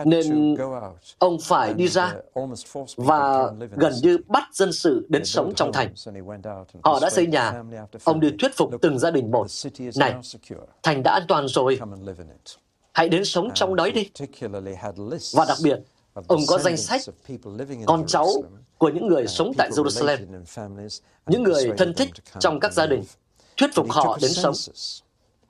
Nên 0.05 0.55
ông 1.19 1.37
phải 1.43 1.73
đi 1.73 1.87
ra 1.87 2.13
và 2.97 3.51
gần 3.71 3.93
như 4.01 4.17
bắt 4.27 4.43
dân 4.53 4.73
sự 4.73 5.05
đến 5.09 5.25
sống 5.25 5.53
trong 5.55 5.71
thành. 5.73 5.93
Họ 6.83 6.99
đã 7.01 7.09
xây 7.09 7.27
nhà. 7.27 7.63
Ông 8.03 8.19
đi 8.19 8.29
thuyết 8.39 8.51
phục 8.57 8.71
từng 8.81 8.99
gia 8.99 9.11
đình 9.11 9.31
một. 9.31 9.47
Này, 9.95 10.15
thành 10.83 11.03
đã 11.03 11.11
an 11.11 11.23
toàn 11.27 11.47
rồi. 11.47 11.79
Hãy 12.95 13.09
đến 13.09 13.25
sống 13.25 13.49
trong 13.53 13.75
đấy 13.75 13.91
đi. 13.91 14.09
Và 15.33 15.45
đặc 15.45 15.57
biệt, 15.63 15.79
ông 16.27 16.41
có 16.47 16.57
danh 16.57 16.77
sách 16.77 17.01
con 17.85 18.03
cháu 18.07 18.27
của 18.77 18.89
những 18.89 19.07
người 19.07 19.27
sống 19.27 19.51
tại 19.57 19.69
Jerusalem, 19.69 20.17
những 21.27 21.43
người 21.43 21.71
thân 21.77 21.93
thích 21.93 22.09
trong 22.39 22.59
các 22.59 22.73
gia 22.73 22.85
đình, 22.85 23.03
thuyết 23.57 23.75
phục 23.75 23.91
họ 23.91 24.17
đến 24.21 24.33
sống. 24.33 24.53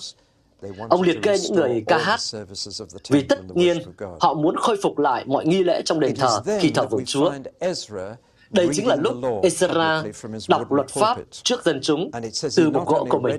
Ông 0.89 1.01
liệt 1.01 1.17
kê 1.21 1.37
những 1.43 1.55
người 1.55 1.83
ca 1.87 1.97
hát 1.97 2.19
vì 3.09 3.23
tất 3.23 3.39
nhiên 3.53 3.77
họ 4.19 4.33
muốn 4.33 4.55
khôi 4.57 4.77
phục 4.81 4.99
lại 4.99 5.25
mọi 5.27 5.45
nghi 5.45 5.63
lễ 5.63 5.81
trong 5.85 5.99
đền 5.99 6.15
thờ 6.15 6.41
khi 6.59 6.69
thờ 6.69 6.87
phượng 6.91 7.05
Chúa. 7.05 7.31
Đây 8.49 8.69
chính 8.73 8.87
là 8.87 8.95
lúc 8.95 9.13
Ezra 9.21 10.11
đọc 10.47 10.71
luật 10.71 10.89
pháp 10.89 11.17
trước 11.31 11.65
dân 11.65 11.79
chúng 11.81 12.11
từ 12.55 12.69
bục 12.69 12.87
gỗ 12.87 13.07
của 13.09 13.19
mình. 13.19 13.37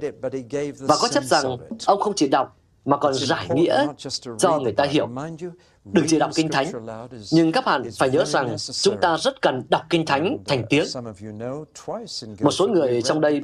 Và 0.79 0.97
có 1.01 1.09
chấp 1.09 1.25
rằng 1.25 1.57
ông 1.87 2.01
không 2.01 2.13
chỉ 2.17 2.29
đọc 2.29 2.57
mà 2.85 2.97
còn 2.97 3.15
giải 3.15 3.49
nghĩa 3.55 3.87
cho 4.39 4.59
người 4.59 4.73
ta 4.73 4.85
hiểu. 4.85 5.09
Đừng 5.85 6.05
chỉ 6.09 6.19
đọc 6.19 6.31
Kinh 6.35 6.49
Thánh, 6.49 6.67
nhưng 7.33 7.53
các 7.53 7.65
bạn 7.65 7.83
phải 7.99 8.11
nhớ 8.11 8.25
rằng 8.25 8.57
chúng 8.73 8.97
ta 9.01 9.17
rất 9.19 9.43
cần 9.43 9.63
đọc 9.71 9.83
Kinh 9.91 10.07
Thánh 10.07 10.39
thành 10.47 10.65
tiếng. 10.69 10.85
Một 12.41 12.51
số 12.51 12.69
người 12.69 13.03
trong 13.03 13.21
đây 13.21 13.41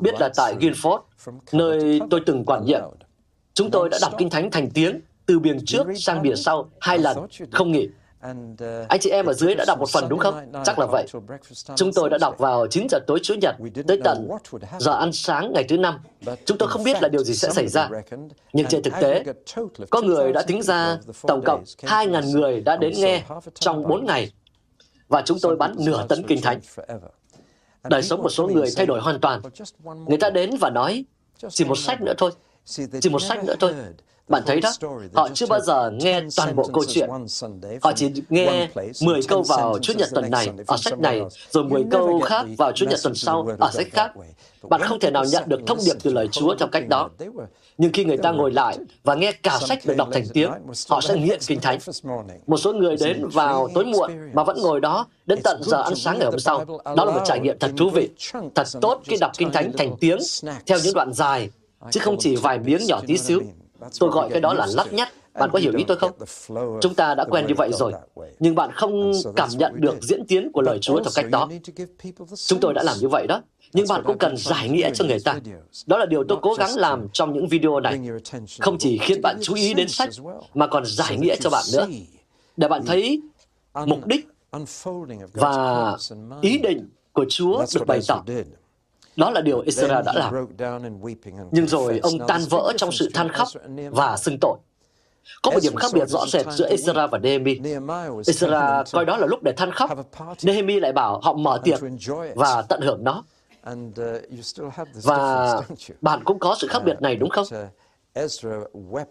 biết 0.00 0.20
là 0.20 0.30
tại 0.36 0.54
Guilford, 0.60 1.00
nơi 1.52 2.00
tôi 2.10 2.20
từng 2.26 2.44
quản 2.44 2.64
nhiệm, 2.64 2.80
chúng 3.54 3.70
tôi 3.70 3.88
đã 3.88 3.98
đọc 4.02 4.12
Kinh 4.18 4.30
Thánh 4.30 4.50
thành 4.50 4.70
tiếng 4.70 5.00
từ 5.26 5.38
biển 5.38 5.58
trước 5.66 5.86
sang 5.96 6.22
biển 6.22 6.36
sau 6.36 6.70
hai 6.80 6.98
lần, 6.98 7.18
không 7.52 7.72
nghỉ. 7.72 7.88
Anh 8.88 9.00
chị 9.00 9.10
em 9.10 9.26
ở 9.26 9.32
dưới 9.32 9.54
đã 9.54 9.64
đọc 9.66 9.78
một 9.78 9.90
phần 9.90 10.08
đúng 10.08 10.18
không? 10.18 10.52
Chắc 10.64 10.78
là 10.78 10.86
vậy. 10.86 11.06
Chúng 11.76 11.92
tôi 11.92 12.10
đã 12.10 12.18
đọc 12.20 12.38
vào 12.38 12.66
9 12.66 12.86
giờ 12.90 12.98
tối 13.06 13.18
Chủ 13.22 13.34
nhật 13.40 13.56
tới 13.86 14.00
tận 14.04 14.28
giờ 14.78 14.92
ăn 14.92 15.12
sáng 15.12 15.52
ngày 15.52 15.64
thứ 15.68 15.78
năm. 15.78 15.98
Chúng 16.44 16.58
tôi 16.58 16.68
không 16.68 16.84
biết 16.84 17.02
là 17.02 17.08
điều 17.08 17.24
gì 17.24 17.34
sẽ 17.34 17.50
xảy 17.50 17.68
ra. 17.68 17.88
Nhưng 18.52 18.66
trên 18.66 18.82
thực 18.82 18.92
tế, 19.00 19.24
có 19.90 20.02
người 20.02 20.32
đã 20.32 20.42
tính 20.42 20.62
ra 20.62 20.98
tổng 21.22 21.42
cộng 21.44 21.64
2.000 21.64 22.30
người 22.30 22.60
đã 22.60 22.76
đến 22.76 22.92
nghe 22.96 23.22
trong 23.54 23.82
4 23.82 24.06
ngày. 24.06 24.32
Và 25.08 25.22
chúng 25.24 25.38
tôi 25.42 25.56
bán 25.56 25.74
nửa 25.78 26.06
tấn 26.08 26.22
kinh 26.26 26.40
thánh. 26.42 26.60
Đời 27.82 28.02
sống 28.02 28.22
một 28.22 28.30
số 28.30 28.48
người 28.48 28.68
thay 28.76 28.86
đổi 28.86 29.00
hoàn 29.00 29.20
toàn. 29.20 29.40
Người 30.06 30.18
ta 30.18 30.30
đến 30.30 30.50
và 30.60 30.70
nói, 30.70 31.04
chỉ 31.48 31.64
một 31.64 31.78
sách 31.78 32.02
nữa 32.02 32.14
thôi, 32.18 32.30
chỉ 33.00 33.10
một 33.10 33.22
sách 33.22 33.44
nữa 33.44 33.54
thôi. 33.60 33.74
Bạn 34.32 34.42
thấy 34.46 34.60
đó, 34.60 34.72
họ 35.14 35.28
chưa 35.34 35.46
bao 35.46 35.60
giờ 35.60 35.90
nghe 35.90 36.22
toàn 36.36 36.56
bộ 36.56 36.64
câu 36.72 36.84
chuyện. 36.88 37.10
Họ 37.82 37.92
chỉ 37.96 38.12
nghe 38.28 38.68
10 39.02 39.20
câu 39.28 39.42
vào 39.42 39.78
chủ 39.78 39.92
Nhật 39.96 40.08
tuần 40.14 40.30
này 40.30 40.50
ở 40.66 40.76
sách 40.76 40.98
này, 40.98 41.22
rồi 41.50 41.64
10 41.64 41.84
câu 41.90 42.20
khác 42.20 42.46
vào 42.58 42.72
chủ 42.72 42.86
Nhật 42.86 43.00
tuần 43.02 43.14
sau 43.14 43.48
ở 43.58 43.70
sách 43.72 43.86
khác. 43.92 44.12
Bạn 44.68 44.80
không 44.80 45.00
thể 45.00 45.10
nào 45.10 45.24
nhận 45.24 45.42
được 45.46 45.60
thông 45.66 45.78
điệp 45.84 45.94
từ 46.02 46.12
lời 46.12 46.28
Chúa 46.32 46.54
theo 46.54 46.68
cách 46.68 46.88
đó. 46.88 47.10
Nhưng 47.78 47.92
khi 47.92 48.04
người 48.04 48.16
ta 48.16 48.30
ngồi 48.30 48.52
lại 48.52 48.78
và 49.04 49.14
nghe 49.14 49.32
cả 49.32 49.58
sách 49.68 49.78
được 49.86 49.94
đọc 49.96 50.08
thành 50.12 50.24
tiếng, 50.32 50.50
họ 50.88 51.00
sẽ 51.00 51.16
nghiện 51.16 51.38
Kinh 51.46 51.60
Thánh. 51.60 51.78
Một 52.46 52.56
số 52.56 52.72
người 52.72 52.96
đến 52.96 53.28
vào 53.28 53.68
tối 53.74 53.84
muộn 53.84 54.10
mà 54.34 54.44
vẫn 54.44 54.60
ngồi 54.62 54.80
đó 54.80 55.06
đến 55.26 55.38
tận 55.44 55.60
giờ 55.62 55.82
ăn 55.82 55.94
sáng 55.94 56.18
ngày 56.18 56.26
hôm 56.26 56.38
sau. 56.38 56.64
Đó 56.84 57.04
là 57.04 57.12
một 57.12 57.22
trải 57.24 57.40
nghiệm 57.40 57.58
thật 57.58 57.70
thú 57.76 57.90
vị. 57.90 58.08
Thật 58.54 58.66
tốt 58.80 59.02
khi 59.04 59.16
đọc 59.20 59.30
Kinh 59.38 59.52
Thánh 59.52 59.72
thành 59.78 59.96
tiếng 60.00 60.18
theo 60.66 60.78
những 60.84 60.94
đoạn 60.94 61.12
dài, 61.12 61.50
chứ 61.90 62.00
không 62.00 62.16
chỉ 62.18 62.36
vài 62.36 62.58
miếng 62.58 62.86
nhỏ 62.86 63.00
tí 63.06 63.18
xíu. 63.18 63.40
Tôi 64.00 64.10
gọi 64.10 64.28
cái 64.30 64.40
đó 64.40 64.54
là 64.54 64.66
lắt 64.74 64.92
nhắt. 64.92 65.08
Bạn 65.34 65.50
có 65.52 65.58
hiểu 65.58 65.72
ý 65.76 65.84
tôi 65.88 65.96
không? 65.96 66.12
Chúng 66.80 66.94
ta 66.94 67.14
đã 67.14 67.24
quen 67.30 67.46
như 67.46 67.54
vậy 67.56 67.70
rồi, 67.72 67.92
nhưng 68.38 68.54
bạn 68.54 68.70
không 68.72 69.12
cảm 69.36 69.48
nhận 69.52 69.80
được 69.80 69.94
diễn 70.02 70.26
tiến 70.26 70.52
của 70.52 70.62
lời 70.62 70.78
Chúa 70.80 71.02
theo 71.02 71.10
cách 71.14 71.30
đó. 71.30 71.48
Chúng 72.46 72.60
tôi 72.60 72.74
đã 72.74 72.82
làm 72.82 72.96
như 73.00 73.08
vậy 73.08 73.26
đó, 73.26 73.42
nhưng 73.72 73.86
bạn 73.88 74.02
cũng 74.06 74.18
cần 74.18 74.36
giải 74.36 74.68
nghĩa 74.68 74.90
cho 74.94 75.04
người 75.04 75.20
ta. 75.24 75.40
Đó 75.86 75.98
là 75.98 76.06
điều 76.06 76.24
tôi 76.28 76.38
cố 76.42 76.54
gắng 76.54 76.76
làm 76.76 77.08
trong 77.12 77.32
những 77.32 77.48
video 77.48 77.80
này. 77.80 78.00
Không 78.60 78.78
chỉ 78.78 78.98
khiến 78.98 79.22
bạn 79.22 79.38
chú 79.42 79.54
ý 79.54 79.74
đến 79.74 79.88
sách, 79.88 80.08
mà 80.54 80.66
còn 80.66 80.84
giải 80.86 81.16
nghĩa 81.16 81.36
cho 81.40 81.50
bạn 81.50 81.64
nữa. 81.72 81.86
Để 82.56 82.68
bạn 82.68 82.86
thấy 82.86 83.22
mục 83.86 84.06
đích 84.06 84.28
và 85.32 85.96
ý 86.40 86.58
định 86.58 86.88
của 87.12 87.24
Chúa 87.28 87.64
được 87.74 87.86
bày 87.86 88.00
tỏ. 88.08 88.24
Đó 89.16 89.30
là 89.30 89.40
điều 89.40 89.60
Israel 89.60 90.04
đã 90.04 90.12
làm. 90.12 90.46
Nhưng 91.50 91.66
rồi 91.66 92.00
ông 92.02 92.12
tan 92.28 92.40
vỡ 92.50 92.72
trong 92.76 92.92
sự 92.92 93.10
than 93.14 93.28
khóc 93.28 93.48
và 93.90 94.16
xưng 94.16 94.38
tội. 94.40 94.58
Có 95.42 95.50
một 95.50 95.58
điểm 95.62 95.76
khác 95.76 95.90
biệt 95.94 96.08
rõ 96.08 96.26
rệt 96.26 96.46
giữa 96.50 96.70
Ezra 96.70 97.08
và 97.08 97.18
Nehemi. 97.18 97.58
Ezra 97.58 98.84
coi 98.92 99.04
đó 99.04 99.16
là 99.16 99.26
lúc 99.26 99.42
để 99.42 99.52
than 99.56 99.72
khóc. 99.72 99.90
Nehemi 100.42 100.80
lại 100.80 100.92
bảo 100.92 101.20
họ 101.20 101.32
mở 101.32 101.60
tiệc 101.64 101.80
và 102.34 102.62
tận 102.62 102.80
hưởng 102.80 103.04
nó. 103.04 103.24
Và 105.02 105.60
bạn 106.00 106.24
cũng 106.24 106.38
có 106.38 106.56
sự 106.60 106.66
khác 106.66 106.82
biệt 106.84 106.96
này 107.00 107.16
đúng 107.16 107.30
không? 107.30 107.46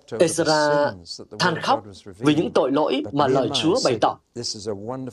Ezra 0.10 0.92
than 1.40 1.62
khóc 1.62 1.84
vì 2.18 2.36
những 2.36 2.52
tội 2.54 2.72
lỗi 2.72 3.04
mà 3.12 3.28
lời 3.28 3.50
Chúa 3.54 3.76
bày 3.84 3.98
tỏ. 4.02 4.18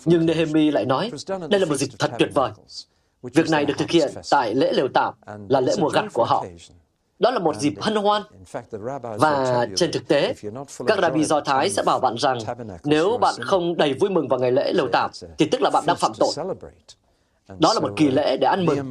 Nhưng 0.05 0.27
Nehemi 0.27 0.71
lại 0.71 0.85
nói, 0.85 1.11
đây 1.51 1.61
là 1.61 1.67
một 1.67 1.77
dịch 1.77 1.91
thật 1.99 2.11
tuyệt 2.19 2.31
vời. 2.35 2.51
Việc 3.23 3.51
này 3.51 3.65
được 3.65 3.75
thực 3.79 3.91
hiện 3.91 4.11
tại 4.31 4.55
lễ 4.55 4.73
lều 4.73 4.89
tạm 4.95 5.15
là 5.49 5.61
lễ 5.61 5.73
mùa 5.79 5.89
gặt 5.89 6.05
của 6.13 6.25
họ. 6.25 6.45
Đó 7.19 7.31
là 7.31 7.39
một 7.39 7.57
dịp 7.57 7.75
hân 7.81 7.97
hoan. 7.97 8.23
Và 9.19 9.67
trên 9.77 9.93
thực 9.93 10.09
tế, 10.09 10.35
các 10.87 10.99
rabbi 11.03 11.25
Do 11.25 11.41
Thái 11.41 11.71
sẽ 11.71 11.83
bảo 11.83 12.01
bạn 12.01 12.15
rằng 12.19 12.39
nếu 12.85 13.19
bạn 13.21 13.35
không 13.41 13.77
đầy 13.77 13.95
vui 13.95 14.11
mừng 14.11 14.29
vào 14.29 14.41
ngày 14.41 14.53
lễ 14.53 14.73
lều 14.73 14.89
tạm, 14.93 15.11
thì 15.39 15.47
tức 15.47 15.61
là 15.63 15.71
bạn 15.71 15.85
đang 15.87 15.97
phạm 15.97 16.13
tội. 16.19 16.33
Đó 17.49 17.75
là 17.75 17.81
một 17.81 17.93
kỳ 17.97 18.11
lễ 18.11 18.37
để 18.37 18.47
ăn 18.47 18.67
mừng. 18.67 18.91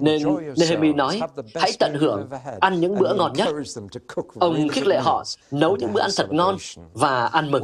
Nên 0.00 0.22
Nehemi 0.56 0.92
nói, 0.92 1.20
hãy 1.54 1.72
tận 1.78 1.94
hưởng, 1.94 2.28
ăn 2.60 2.80
những 2.80 2.98
bữa 2.98 3.14
ngon 3.14 3.32
nhất. 3.32 3.48
Ông 4.38 4.68
khích 4.68 4.86
lệ 4.86 5.00
họ 5.00 5.24
nấu 5.50 5.76
những 5.76 5.92
bữa 5.92 6.00
ăn 6.00 6.10
thật 6.16 6.26
ngon 6.30 6.56
và 6.92 7.26
ăn 7.26 7.50
mừng. 7.50 7.62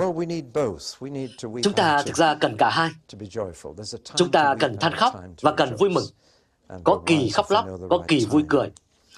Chúng 1.63 1.73
ta 1.73 2.03
thực 2.03 2.17
ra 2.17 2.35
cần 2.35 2.57
cả 2.59 2.71
hai. 2.71 2.91
Chúng 4.15 4.31
ta 4.31 4.55
cần 4.61 4.77
than 4.81 4.93
khóc 4.95 5.15
và 5.41 5.53
cần 5.53 5.77
vui 5.77 5.91
mừng. 5.91 6.05
Có 6.85 7.03
kỳ 7.07 7.31
khóc 7.31 7.51
lóc, 7.51 7.67
có 7.91 7.99
kỳ 8.09 8.27
vui 8.31 8.45
cười. 8.49 8.71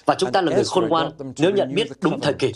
Và 0.05 0.15
chúng 0.15 0.31
ta 0.31 0.41
là 0.41 0.55
người 0.55 0.63
khôn 0.63 0.87
ngoan 0.89 1.11
nếu 1.37 1.51
nhận 1.51 1.75
biết 1.75 1.87
đúng 2.01 2.19
thời 2.19 2.33
kỳ. 2.33 2.53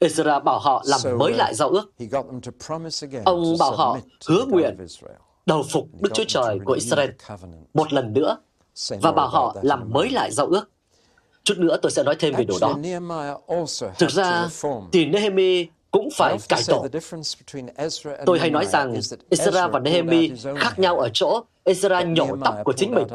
Ezra 0.00 0.40
bảo 0.44 0.58
họ 0.58 0.84
làm 0.86 1.18
mới 1.18 1.32
lại 1.32 1.54
giao 1.54 1.68
ước. 1.68 1.92
Ông 3.24 3.58
bảo 3.58 3.76
họ 3.76 3.98
hứa 4.28 4.44
nguyện 4.44 4.86
đầu 5.46 5.64
phục 5.70 5.88
Đức 6.00 6.10
Chúa 6.14 6.24
Trời 6.28 6.58
của 6.64 6.72
Israel 6.72 7.10
một 7.74 7.92
lần 7.92 8.12
nữa 8.12 8.36
và 9.02 9.12
bảo 9.12 9.28
họ 9.28 9.56
làm 9.62 9.90
mới 9.92 10.10
lại 10.10 10.32
giao 10.32 10.46
ước. 10.46 10.70
Chút 11.44 11.58
nữa 11.58 11.76
tôi 11.82 11.92
sẽ 11.92 12.02
nói 12.02 12.16
thêm 12.18 12.34
về 12.34 12.44
điều 12.44 12.58
đó. 12.60 12.76
Thực 13.98 14.10
ra, 14.10 14.48
thì 14.92 15.04
Nehemi 15.06 15.66
cũng 15.90 16.08
phải 16.14 16.36
cải 16.48 16.62
tổ. 16.66 16.86
Tôi 18.26 18.38
hay 18.38 18.50
nói 18.50 18.66
rằng 18.66 18.94
Ezra 19.30 19.70
và 19.70 19.78
Nehemi 19.78 20.30
khác 20.56 20.78
nhau 20.78 20.98
ở 20.98 21.08
chỗ 21.12 21.44
Ezra 21.64 22.12
nhổ 22.12 22.36
tóc 22.44 22.54
của 22.64 22.72
chính 22.72 22.94
mình, 22.94 23.06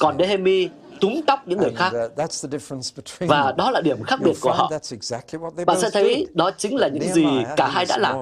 còn 0.00 0.16
Nehemi 0.16 0.68
túm 1.00 1.20
tóc 1.26 1.42
những 1.46 1.58
người 1.58 1.72
khác. 1.76 1.92
Và 3.18 3.52
đó 3.56 3.70
là 3.70 3.80
điểm 3.80 4.02
khác 4.02 4.20
biệt 4.22 4.32
của 4.40 4.52
họ. 4.52 4.70
Bạn 5.66 5.80
sẽ 5.80 5.90
thấy 5.90 6.26
đó 6.34 6.50
chính 6.58 6.76
là 6.76 6.88
những 6.88 7.12
gì 7.12 7.26
cả 7.56 7.68
hai 7.68 7.86
đã 7.88 7.98
làm. 7.98 8.16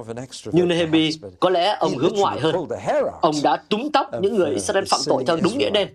Nhưng 0.52 0.68
Nehemi, 0.68 1.10
có 1.40 1.50
lẽ 1.50 1.76
ông 1.80 1.98
hướng 1.98 2.14
ngoại 2.16 2.40
hơn. 2.40 2.54
Ông 3.20 3.34
đã 3.42 3.56
túm 3.56 3.90
tóc 3.92 4.10
những 4.20 4.36
người 4.36 4.50
Israel 4.50 4.84
phạm 4.90 5.00
tội 5.06 5.24
theo 5.26 5.36
đúng 5.42 5.58
nghĩa 5.58 5.70
đen. 5.70 5.88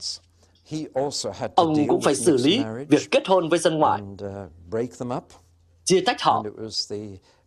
Ông 1.55 1.88
cũng 1.88 2.01
phải 2.01 2.15
xử 2.15 2.38
lý 2.38 2.63
việc 2.89 3.12
kết 3.12 3.27
hôn 3.27 3.50
với 3.50 3.59
dân 3.59 3.77
ngoại, 3.77 4.01
chia 5.86 6.01
tách 6.01 6.21
họ 6.21 6.43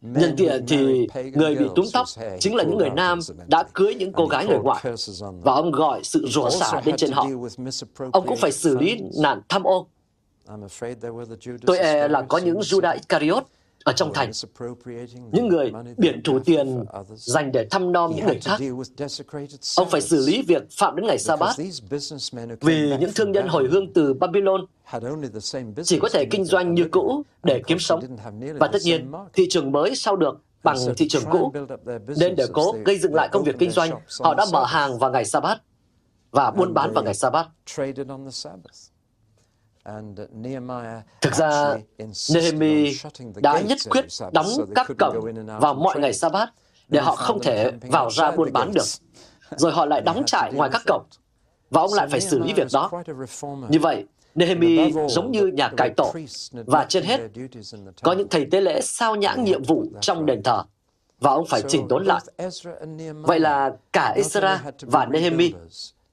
Nhân 0.02 0.34
tiện 0.36 0.66
thì 0.66 1.06
người 1.34 1.54
bị 1.56 1.64
túm 1.76 1.84
tóc 1.92 2.06
chính 2.40 2.54
là 2.54 2.64
những 2.64 2.78
người 2.78 2.90
nam 2.90 3.18
đã 3.46 3.64
cưới 3.72 3.94
những 3.94 4.12
cô 4.12 4.26
gái 4.26 4.46
người 4.46 4.58
ngoại 4.58 4.84
và 5.20 5.52
ông 5.52 5.70
gọi 5.70 6.00
sự 6.04 6.26
rủa 6.28 6.50
xả 6.50 6.80
lên 6.84 6.96
trên 6.96 7.12
họ. 7.12 7.26
Ông 8.12 8.26
cũng 8.26 8.36
phải 8.36 8.52
xử 8.52 8.78
lý 8.78 9.00
nạn 9.22 9.40
tham 9.48 9.62
ô. 9.62 9.86
Tôi 11.66 11.78
e 11.78 12.08
là 12.08 12.22
có 12.22 12.38
những 12.38 12.58
Judah 12.58 12.94
Iscariot 12.94 13.46
ở 13.84 13.92
trong 13.92 14.12
thành. 14.14 14.30
Những 15.32 15.48
người 15.48 15.72
biển 15.96 16.22
thủ 16.24 16.38
tiền 16.38 16.84
dành 17.14 17.52
để 17.52 17.66
thăm 17.70 17.92
nom 17.92 18.12
những 18.16 18.26
người 18.26 18.40
khác. 18.44 18.60
Ông 19.76 19.90
phải 19.90 20.00
xử 20.00 20.26
lý 20.26 20.42
việc 20.42 20.62
phạm 20.70 20.96
đến 20.96 21.06
ngày 21.06 21.18
sa 21.18 21.36
bát 21.36 21.56
vì 22.60 22.96
những 23.00 23.10
thương 23.14 23.32
nhân 23.32 23.48
hồi 23.48 23.68
hương 23.70 23.92
từ 23.92 24.14
Babylon 24.14 24.66
chỉ 25.84 25.98
có 25.98 26.08
thể 26.12 26.24
kinh 26.30 26.44
doanh 26.44 26.74
như 26.74 26.88
cũ 26.90 27.22
để 27.42 27.62
kiếm 27.66 27.78
sống. 27.78 28.16
Và 28.60 28.68
tất 28.72 28.78
nhiên, 28.84 29.12
thị 29.32 29.46
trường 29.50 29.72
mới 29.72 29.96
sau 29.96 30.16
được 30.16 30.40
bằng 30.62 30.76
thị 30.96 31.08
trường 31.08 31.24
cũ. 31.30 31.52
Nên 32.16 32.36
để 32.36 32.46
cố 32.52 32.74
gây 32.84 32.98
dựng 32.98 33.14
lại 33.14 33.28
công 33.32 33.44
việc 33.44 33.56
kinh 33.58 33.70
doanh, 33.70 33.90
họ 34.20 34.34
đã 34.34 34.46
mở 34.52 34.64
hàng 34.64 34.98
vào 34.98 35.10
ngày 35.10 35.24
sa 35.24 35.40
bát 35.40 35.62
và 36.30 36.50
buôn 36.50 36.74
bán 36.74 36.92
vào 36.92 37.04
ngày 37.04 37.14
sa 37.14 37.30
bát. 37.30 37.46
Thực 41.20 41.34
ra, 41.34 41.76
Nehemi 42.34 42.92
đã 43.34 43.60
nhất 43.60 43.78
quyết 43.90 44.04
đóng 44.32 44.46
các 44.74 44.86
cổng 44.98 45.16
vào 45.60 45.74
mọi 45.74 46.00
ngày 46.00 46.12
Sa-bát 46.12 46.48
để 46.88 47.00
họ 47.00 47.16
không 47.16 47.40
thể 47.42 47.70
vào 47.80 48.10
ra 48.10 48.30
buôn 48.30 48.52
bán 48.52 48.72
được. 48.74 48.84
Rồi 49.56 49.72
họ 49.72 49.86
lại 49.86 50.00
đóng 50.00 50.22
trại 50.26 50.52
ngoài 50.52 50.70
các 50.72 50.82
cổng, 50.86 51.02
và 51.70 51.80
ông 51.80 51.92
lại 51.94 52.08
phải 52.10 52.20
xử 52.20 52.38
lý 52.38 52.52
việc 52.52 52.68
đó. 52.72 52.90
Như 53.68 53.78
vậy, 53.78 54.06
Nehemi 54.34 54.92
giống 55.08 55.30
như 55.30 55.46
nhà 55.46 55.70
cải 55.76 55.90
tổ, 55.96 56.14
và 56.52 56.86
trên 56.88 57.04
hết, 57.04 57.20
có 58.02 58.12
những 58.12 58.28
thầy 58.28 58.46
tế 58.50 58.60
lễ 58.60 58.80
sao 58.80 59.16
nhãng 59.16 59.44
nhiệm 59.44 59.62
vụ 59.62 59.84
trong 60.00 60.26
đền 60.26 60.42
thờ, 60.42 60.62
và 61.20 61.30
ông 61.30 61.46
phải 61.46 61.62
chỉnh 61.68 61.88
đốn 61.88 62.04
lại. 62.04 62.20
Vậy 63.22 63.40
là 63.40 63.72
cả 63.92 64.14
Ezra 64.16 64.58
và 64.80 65.06
Nehemi 65.06 65.52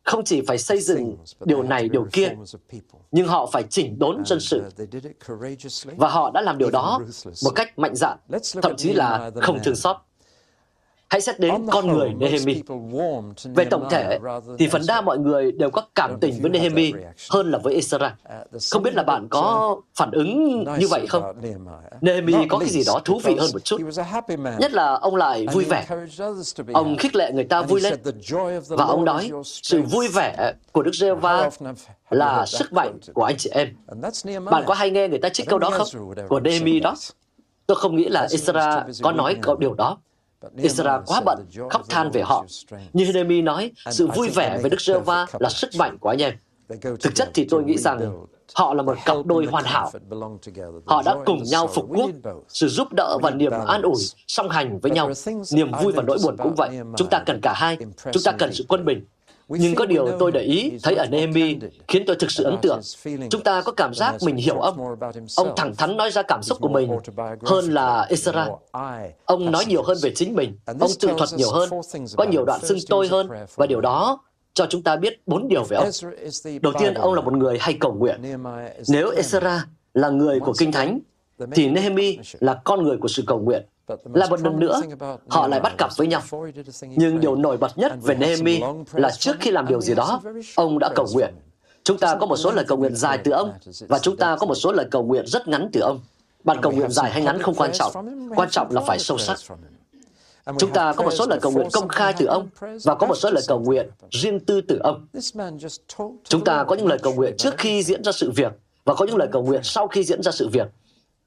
không 0.03 0.23
chỉ 0.23 0.41
phải 0.47 0.57
xây 0.57 0.81
dựng 0.81 1.17
điều 1.45 1.63
này 1.63 1.89
điều 1.89 2.07
kia, 2.11 2.33
nhưng 3.11 3.27
họ 3.27 3.49
phải 3.51 3.63
chỉnh 3.69 3.99
đốn 3.99 4.25
dân 4.25 4.39
sự. 4.39 4.63
Và 5.97 6.09
họ 6.09 6.31
đã 6.31 6.41
làm 6.41 6.57
điều 6.57 6.69
đó 6.69 7.01
một 7.43 7.51
cách 7.55 7.79
mạnh 7.79 7.95
dạn, 7.95 8.17
thậm 8.61 8.75
chí 8.77 8.93
là 8.93 9.31
không 9.41 9.59
thương 9.63 9.75
xót. 9.75 9.97
Hãy 11.09 11.21
xét 11.21 11.39
đến 11.39 11.67
con 11.71 11.87
người 11.87 12.13
Nehemi. 12.13 12.61
Về 13.55 13.65
tổng 13.65 13.87
thể, 13.89 14.19
thì 14.59 14.67
phần 14.67 14.81
đa 14.87 15.01
mọi 15.01 15.17
người 15.17 15.51
đều 15.51 15.69
có 15.69 15.81
cảm 15.95 16.17
tình 16.21 16.41
với 16.41 16.51
Nehemi 16.51 16.93
hơn 17.29 17.51
là 17.51 17.57
với 17.57 17.79
Ezra. 17.79 18.09
Không 18.71 18.83
biết 18.83 18.93
là 18.93 19.03
bạn 19.03 19.27
có 19.29 19.75
phản 19.95 20.11
ứng 20.11 20.63
như 20.79 20.87
vậy 20.87 21.07
không? 21.07 21.23
Nehemi 22.01 22.33
có 22.49 22.57
cái 22.57 22.69
gì 22.69 22.83
đó 22.87 23.01
thú 23.05 23.21
vị 23.23 23.35
hơn 23.39 23.49
một 23.53 23.63
chút. 23.63 23.81
Nhất 24.59 24.71
là 24.71 24.93
ông 24.93 25.15
lại 25.15 25.47
vui 25.53 25.65
vẻ. 25.65 25.85
Ông 26.73 26.97
khích 26.97 27.15
lệ 27.15 27.31
người 27.33 27.43
ta 27.43 27.61
vui 27.61 27.81
lên. 27.81 27.93
Và 28.67 28.85
ông 28.85 29.05
nói, 29.05 29.31
sự 29.43 29.81
vui 29.81 30.07
vẻ 30.07 30.53
của 30.71 30.83
Đức 30.83 30.95
giê 30.95 31.13
va 31.13 31.49
là 32.09 32.45
sức 32.45 32.73
mạnh 32.73 32.99
của 33.13 33.23
anh 33.23 33.37
chị 33.37 33.49
em. 33.53 33.75
Bạn 34.45 34.63
có 34.65 34.73
hay 34.73 34.89
nghe 34.89 35.07
người 35.07 35.19
ta 35.19 35.29
trích 35.29 35.47
câu 35.47 35.59
đó 35.59 35.69
không? 35.69 36.15
Của 36.29 36.39
Nehemi 36.39 36.79
đó. 36.79 36.95
Tôi 37.67 37.75
không 37.75 37.95
nghĩ 37.95 38.05
là 38.09 38.27
Ezra 38.27 38.83
có 39.03 39.11
nói 39.11 39.35
câu 39.41 39.55
điều 39.55 39.73
đó. 39.73 39.97
Israel 40.57 41.01
quá 41.05 41.21
bận, 41.25 41.45
khóc 41.69 41.81
than 41.89 42.11
về 42.11 42.21
họ. 42.21 42.45
Như 42.93 43.11
Nehemi 43.13 43.41
nói, 43.41 43.71
sự 43.91 44.07
vui 44.07 44.29
vẻ 44.29 44.59
với 44.61 44.69
Đức 44.69 44.81
giê 44.81 44.99
va 44.99 45.25
là 45.39 45.49
sức 45.49 45.69
mạnh 45.77 45.97
của 45.97 46.09
anh 46.09 46.21
em. 46.21 46.33
Thực 46.81 47.15
chất 47.15 47.29
thì 47.33 47.47
tôi 47.49 47.63
nghĩ 47.63 47.77
rằng 47.77 48.25
họ 48.55 48.73
là 48.73 48.83
một 48.83 48.97
cặp 49.05 49.17
đôi 49.25 49.45
hoàn 49.45 49.65
hảo. 49.65 49.91
Họ 50.85 51.01
đã 51.05 51.15
cùng 51.25 51.43
nhau 51.43 51.67
phục 51.67 51.85
quốc, 51.89 52.09
sự 52.47 52.67
giúp 52.67 52.93
đỡ 52.93 53.17
và 53.21 53.31
niềm 53.31 53.51
an 53.67 53.81
ủi, 53.81 54.01
song 54.27 54.49
hành 54.49 54.79
với 54.79 54.91
nhau. 54.91 55.11
Niềm 55.51 55.71
vui 55.83 55.93
và 55.93 56.03
nỗi 56.03 56.17
buồn 56.23 56.37
cũng 56.37 56.55
vậy. 56.55 56.69
Chúng 56.97 57.09
ta 57.09 57.23
cần 57.25 57.39
cả 57.41 57.53
hai. 57.55 57.77
Chúng 58.11 58.23
ta 58.23 58.31
cần 58.31 58.53
sự 58.53 58.65
quân 58.67 58.85
bình. 58.85 59.05
Nhưng 59.49 59.75
có 59.75 59.85
điều 59.85 60.17
tôi 60.19 60.31
để 60.31 60.41
ý 60.41 60.71
thấy 60.83 60.95
ở 60.95 61.05
Nehemi 61.05 61.57
khiến 61.87 62.03
tôi 62.07 62.15
thực 62.15 62.31
sự 62.31 62.43
ấn 62.43 62.57
tượng. 62.61 62.79
Chúng 63.29 63.41
ta 63.43 63.61
có 63.61 63.71
cảm 63.71 63.93
giác 63.93 64.15
mình 64.21 64.35
hiểu 64.35 64.59
ông. 64.59 64.95
Ông 65.35 65.53
thẳng 65.55 65.75
thắn 65.75 65.97
nói 65.97 66.11
ra 66.11 66.21
cảm 66.21 66.43
xúc 66.43 66.57
của 66.61 66.69
mình 66.69 66.89
hơn 67.41 67.73
là 67.73 68.07
Ezra. 68.09 68.55
Ông 69.25 69.51
nói 69.51 69.65
nhiều 69.65 69.83
hơn 69.83 69.97
về 70.03 70.11
chính 70.15 70.35
mình. 70.35 70.57
Ông 70.65 70.91
tự 70.99 71.09
thuật 71.17 71.29
nhiều 71.35 71.49
hơn. 71.51 71.69
Có 72.17 72.23
nhiều 72.23 72.45
đoạn 72.45 72.59
xưng 72.63 72.77
tôi 72.89 73.07
hơn. 73.07 73.29
Và 73.55 73.65
điều 73.65 73.81
đó 73.81 74.19
cho 74.53 74.65
chúng 74.69 74.83
ta 74.83 74.95
biết 74.95 75.21
bốn 75.25 75.47
điều 75.47 75.63
về 75.63 75.77
ông. 75.77 75.89
Đầu 76.61 76.73
tiên, 76.79 76.93
ông 76.93 77.13
là 77.13 77.21
một 77.21 77.33
người 77.33 77.57
hay 77.59 77.77
cầu 77.79 77.93
nguyện. 77.93 78.21
Nếu 78.87 79.11
Ezra 79.11 79.59
là 79.93 80.09
người 80.09 80.39
của 80.39 80.53
Kinh 80.57 80.71
Thánh, 80.71 80.99
thì 81.51 81.67
Nehemi 81.69 82.17
là 82.39 82.53
con 82.63 82.83
người 82.83 82.97
của 82.97 83.07
sự 83.07 83.23
cầu 83.27 83.39
nguyện. 83.39 83.65
Là 84.13 84.27
một 84.29 84.41
lần 84.41 84.59
nữa, 84.59 84.81
họ 85.27 85.47
lại 85.47 85.59
bắt 85.59 85.77
cặp 85.77 85.89
với 85.97 86.07
nhau. 86.07 86.21
Nhưng 86.81 87.19
điều 87.19 87.35
nổi 87.35 87.57
bật 87.57 87.77
nhất 87.77 87.91
về 88.01 88.15
Nehemi 88.15 88.61
là 88.93 89.11
trước 89.11 89.35
khi 89.39 89.51
làm 89.51 89.67
điều 89.67 89.81
gì 89.81 89.95
đó, 89.95 90.21
ông 90.55 90.79
đã 90.79 90.89
cầu 90.95 91.07
nguyện. 91.13 91.33
Chúng 91.83 91.97
ta 91.97 92.15
có 92.19 92.25
một 92.25 92.37
số 92.37 92.51
lời 92.51 92.65
cầu 92.67 92.77
nguyện 92.77 92.95
dài 92.95 93.17
từ 93.23 93.31
ông, 93.31 93.53
và 93.87 93.99
chúng 93.99 94.17
ta 94.17 94.35
có 94.39 94.45
một 94.45 94.55
số 94.55 94.71
lời 94.71 94.85
cầu 94.91 95.03
nguyện 95.03 95.27
rất 95.27 95.47
ngắn 95.47 95.69
từ 95.73 95.81
ông. 95.81 95.99
Bạn 96.43 96.57
cầu 96.61 96.71
nguyện 96.71 96.89
dài 96.91 97.11
hay 97.11 97.21
ngắn 97.21 97.41
không 97.41 97.55
quan 97.55 97.71
trọng, 97.73 97.93
quan 98.35 98.49
trọng 98.49 98.67
là 98.71 98.81
phải 98.87 98.99
sâu 98.99 99.17
sắc. 99.17 99.37
Chúng 100.57 100.73
ta 100.73 100.93
có 100.93 101.03
một 101.03 101.11
số 101.11 101.25
lời 101.29 101.39
cầu 101.41 101.51
nguyện 101.51 101.67
công 101.73 101.87
khai 101.87 102.13
từ 102.17 102.25
ông 102.25 102.49
và 102.83 102.95
có 102.95 103.07
một 103.07 103.15
số 103.15 103.29
lời 103.31 103.43
cầu 103.47 103.59
nguyện 103.59 103.89
riêng 104.11 104.39
tư 104.39 104.61
từ 104.61 104.79
ông. 104.83 105.07
Chúng 106.23 106.43
ta 106.43 106.63
có 106.63 106.75
những 106.75 106.87
lời 106.87 106.99
cầu 107.03 107.13
nguyện 107.13 107.37
trước 107.37 107.57
khi 107.57 107.83
diễn 107.83 108.03
ra 108.03 108.11
sự 108.11 108.31
việc 108.31 108.51
và 108.85 108.93
có 108.93 109.05
những 109.05 109.17
lời 109.17 109.27
cầu 109.31 109.43
nguyện 109.43 109.61
sau 109.63 109.87
khi 109.87 110.03
diễn 110.03 110.23
ra 110.23 110.31
sự 110.31 110.49
việc. 110.49 110.67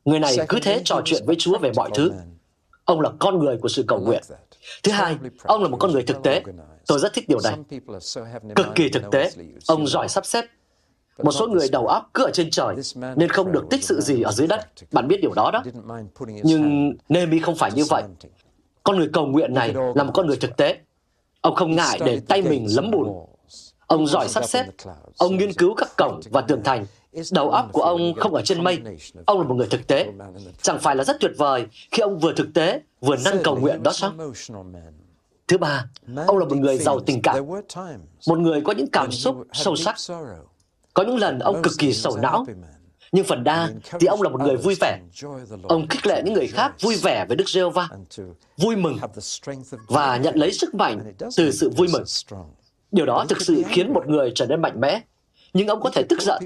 Người 0.05 0.19
này 0.19 0.37
cứ 0.49 0.59
thế 0.63 0.83
trò 0.85 1.01
chuyện 1.05 1.23
với 1.27 1.37
Chúa 1.39 1.59
về 1.59 1.73
mọi 1.77 1.91
thứ. 1.95 2.13
Ông 2.93 3.01
là 3.01 3.11
con 3.19 3.39
người 3.39 3.57
của 3.57 3.69
sự 3.69 3.85
cầu 3.89 4.01
nguyện. 4.01 4.23
Thứ 4.83 4.93
hai, 4.93 5.17
ông 5.45 5.63
là 5.63 5.69
một 5.69 5.77
con 5.81 5.93
người 5.93 6.03
thực 6.03 6.23
tế. 6.23 6.43
Tôi 6.87 6.99
rất 6.99 7.13
thích 7.15 7.25
điều 7.29 7.39
này. 7.45 7.57
Cực 8.57 8.67
kỳ 8.75 8.89
thực 8.89 9.03
tế. 9.13 9.31
Ông 9.67 9.87
giỏi 9.87 10.09
sắp 10.09 10.27
xếp. 10.27 10.45
Một 11.23 11.33
số 11.33 11.47
người 11.49 11.69
đầu 11.73 11.87
óc 11.87 12.11
cứ 12.15 12.25
ở 12.25 12.31
trên 12.33 12.51
trời, 12.51 12.77
nên 13.17 13.29
không 13.29 13.53
được 13.53 13.65
tích 13.71 13.85
sự 13.85 14.01
gì 14.01 14.23
ở 14.23 14.33
dưới 14.33 14.47
đất. 14.47 14.69
Bạn 14.93 15.09
biết 15.09 15.17
điều 15.23 15.33
đó 15.37 15.51
đó. 15.53 15.63
Nhưng 16.43 16.93
Nehemi 17.09 17.39
không 17.39 17.55
phải 17.55 17.71
như 17.75 17.85
vậy. 17.85 18.03
Con 18.83 18.97
người 18.97 19.09
cầu 19.13 19.27
nguyện 19.27 19.55
này 19.55 19.75
là 19.95 20.05
một 20.05 20.13
con 20.15 20.27
người 20.27 20.37
thực 20.37 20.57
tế. 20.57 20.79
Ông 21.41 21.55
không 21.55 21.77
ngại 21.77 22.01
để 22.05 22.21
tay 22.29 22.43
mình 22.43 22.67
lấm 22.77 22.91
bùn. 22.91 23.09
Ông 23.87 24.07
giỏi 24.07 24.29
sắp 24.29 24.45
xếp. 24.45 24.67
Ông 25.19 25.37
nghiên 25.37 25.53
cứu 25.53 25.75
các 25.75 25.89
cổng 25.97 26.21
và 26.31 26.41
tường 26.41 26.61
thành 26.65 26.87
Đầu 27.33 27.51
óc 27.51 27.69
của 27.73 27.83
ông 27.83 28.15
không 28.15 28.35
ở 28.35 28.43
trên 28.43 28.65
mây. 28.65 28.81
Ông 29.27 29.41
là 29.41 29.47
một 29.47 29.55
người 29.55 29.67
thực 29.71 29.87
tế. 29.87 30.13
Chẳng 30.63 30.79
phải 30.79 30.97
là 30.97 31.05
rất 31.05 31.17
tuyệt 31.21 31.33
vời 31.39 31.67
khi 31.91 32.01
ông 32.01 32.19
vừa 32.19 32.33
thực 32.33 32.49
tế, 32.55 32.81
vừa 33.01 33.17
năng 33.25 33.43
cầu 33.45 33.57
nguyện 33.57 33.83
đó 33.83 33.93
sao? 33.93 34.13
Thứ 35.49 35.59
ba, 35.59 35.87
ông 36.27 36.39
là 36.39 36.45
một 36.45 36.57
người 36.57 36.79
giàu 36.79 37.01
tình 37.01 37.23
cảm. 37.23 37.47
Một 38.29 38.39
người 38.39 38.61
có 38.61 38.73
những 38.73 38.87
cảm 38.93 39.13
xúc 39.13 39.37
sâu 39.53 39.77
sắc. 39.77 39.97
Có 40.95 41.03
những 41.03 41.17
lần 41.17 41.39
ông 41.39 41.63
cực 41.63 41.73
kỳ 41.79 41.93
sầu 41.93 42.17
não, 42.17 42.47
nhưng 43.13 43.25
phần 43.25 43.45
đa 43.45 43.71
thì 44.01 44.07
ông 44.07 44.23
là 44.23 44.29
một 44.29 44.41
người 44.41 44.57
vui 44.57 44.75
vẻ. 44.81 45.01
Ông 45.63 45.89
khích 45.89 46.07
lệ 46.07 46.23
những 46.25 46.35
người 46.35 46.47
khác 46.47 46.75
vui 46.81 46.97
vẻ 46.97 47.25
với 47.29 47.37
Đức 47.37 47.49
giê 47.49 47.63
va 47.75 47.89
vui 48.57 48.77
mừng 48.77 48.99
và 49.87 50.17
nhận 50.17 50.35
lấy 50.37 50.53
sức 50.53 50.75
mạnh 50.75 51.13
từ 51.37 51.51
sự 51.51 51.71
vui 51.77 51.89
mừng. 51.93 52.05
Điều 52.93 53.07
đó 53.07 53.27
thực 53.29 53.43
sự 53.43 53.63
khiến 53.69 53.93
một 53.93 54.09
người 54.09 54.33
trở 54.35 54.47
nên 54.47 54.63
mạnh 54.63 54.81
mẽ 54.81 55.01
nhưng 55.53 55.67
ông 55.67 55.81
có 55.81 55.91
thể 55.91 56.03
tức 56.09 56.23
giận. 56.23 56.43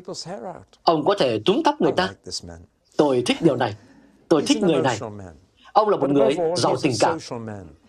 Ông 0.82 1.04
có 1.04 1.14
thể 1.18 1.40
túm 1.44 1.62
tóc 1.64 1.80
người 1.80 1.92
ta. 1.92 2.10
Tôi 2.96 3.22
thích 3.26 3.36
điều 3.40 3.56
này. 3.56 3.74
Tôi 4.28 4.42
thích 4.42 4.62
người 4.62 4.82
này. 4.82 4.98
Ông 5.72 5.88
là 5.88 5.96
một 5.96 6.10
người 6.10 6.36
giàu 6.56 6.76
tình 6.82 6.92
cảm. 7.00 7.18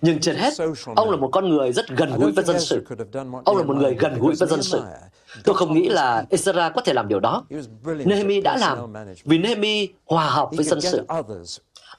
Nhưng 0.01 0.19
trên 0.19 0.35
hết, 0.35 0.53
ông 0.95 1.09
là 1.09 1.17
một 1.17 1.29
con 1.31 1.49
người 1.49 1.73
rất 1.73 1.85
gần 1.89 2.19
gũi 2.19 2.31
với 2.31 2.43
dân 2.45 2.59
sự. 2.59 2.85
Ông 3.45 3.57
là 3.57 3.63
một 3.63 3.75
người 3.75 3.95
gần 3.99 4.19
gũi 4.19 4.35
với 4.35 4.47
dân 4.47 4.63
sự. 4.63 4.81
Tôi 5.43 5.55
không 5.55 5.73
nghĩ 5.73 5.89
là 5.89 6.25
Ezra 6.29 6.71
có 6.71 6.81
thể 6.81 6.93
làm 6.93 7.07
điều 7.07 7.19
đó. 7.19 7.45
Nehemi 7.85 8.41
đã 8.41 8.57
làm, 8.57 8.93
vì 9.25 9.37
Nehemi 9.37 9.89
hòa 10.05 10.29
hợp 10.29 10.49
với 10.51 10.65
dân 10.65 10.81
sự. 10.81 11.05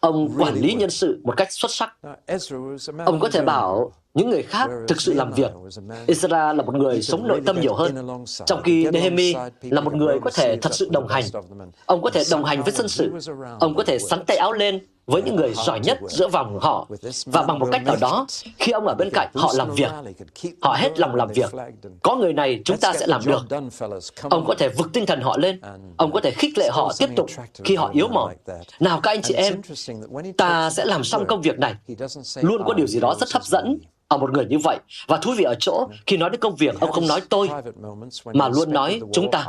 Ông 0.00 0.35
quản 0.38 0.54
lý 0.54 0.74
nhân 0.74 0.90
sự 0.90 1.20
một 1.24 1.35
cách 1.37 1.52
xuất 1.52 1.70
sắc. 1.70 1.96
Ông 3.04 3.20
có 3.20 3.28
thể 3.33 3.42
bảo 3.42 3.92
những 4.18 4.31
người 4.31 4.42
khác 4.42 4.70
thực 4.88 5.00
sự 5.00 5.14
làm 5.14 5.33
việc. 5.33 5.52
Ezra 6.07 6.54
là 6.54 6.62
một 6.62 6.74
người 6.74 7.02
sống 7.02 7.28
nội 7.28 7.40
tâm 7.46 7.61
nhiều 7.61 7.74
hơn, 7.74 8.07
trong 8.46 8.62
khi 8.62 8.90
Nehemi 8.90 9.35
là 9.62 9.81
một 9.81 9.94
người 9.94 10.18
có 10.24 10.31
thể 10.31 10.57
thật 10.62 10.74
sự 10.74 10.88
đồng 10.92 11.09
hành. 11.09 11.24
Ông 11.87 12.02
có 12.02 12.11
thể 12.11 12.22
đồng 12.31 12.44
hành 12.44 12.62
với 12.62 12.72
dân 12.72 12.88
sự. 12.88 13.12
Ông 13.61 13.74
có 13.74 13.85
thể 13.85 13.98
sắn 13.98 14.24
tay 14.26 14.37
áo 14.37 14.52
lên 14.52 14.81
với 15.08 15.22
những 15.22 15.36
người 15.36 15.52
giỏi 15.54 15.80
nhất 15.80 15.98
giữa 16.08 16.28
vòng 16.28 16.58
họ 16.60 16.86
và 17.26 17.42
bằng 17.42 17.58
một 17.58 17.68
cách 17.72 17.84
nào 17.84 17.96
đó 18.00 18.26
khi 18.58 18.72
ông 18.72 18.86
ở 18.86 18.94
bên 18.94 19.10
cạnh 19.12 19.28
họ 19.34 19.52
làm 19.54 19.70
việc 19.74 19.90
họ 20.60 20.76
hết 20.78 20.98
lòng 20.98 21.14
làm 21.14 21.28
việc 21.34 21.50
có 22.02 22.16
người 22.16 22.32
này 22.32 22.60
chúng 22.64 22.76
ta 22.76 22.92
sẽ 22.92 23.06
làm 23.06 23.20
được 23.24 23.40
ông 24.30 24.44
có 24.46 24.54
thể 24.58 24.68
vực 24.68 24.88
tinh 24.92 25.06
thần 25.06 25.20
họ 25.20 25.36
lên 25.38 25.60
ông 25.96 26.12
có 26.12 26.20
thể 26.20 26.30
khích 26.30 26.58
lệ 26.58 26.68
họ 26.72 26.92
tiếp 26.98 27.10
tục 27.16 27.26
khi 27.64 27.76
họ 27.76 27.90
yếu 27.92 28.08
mỏi 28.08 28.34
nào 28.80 29.00
các 29.00 29.10
anh 29.10 29.22
chị 29.22 29.34
em 29.34 29.60
ta 30.36 30.70
sẽ 30.70 30.84
làm 30.84 31.04
xong 31.04 31.26
công 31.26 31.42
việc 31.42 31.58
này 31.58 31.74
luôn 32.40 32.62
có 32.66 32.74
điều 32.74 32.86
gì 32.86 33.00
đó 33.00 33.14
rất 33.20 33.32
hấp 33.32 33.44
dẫn 33.44 33.78
ở 34.08 34.16
một 34.16 34.32
người 34.32 34.44
như 34.44 34.58
vậy. 34.58 34.78
Và 35.06 35.16
thú 35.16 35.32
vị 35.36 35.44
ở 35.44 35.54
chỗ, 35.60 35.88
khi 36.06 36.16
nói 36.16 36.30
đến 36.30 36.40
công 36.40 36.56
việc, 36.56 36.80
ông 36.80 36.92
không 36.92 37.06
nói 37.06 37.20
tôi, 37.28 37.50
mà 38.24 38.48
luôn 38.48 38.72
nói 38.72 39.00
chúng 39.12 39.30
ta. 39.30 39.46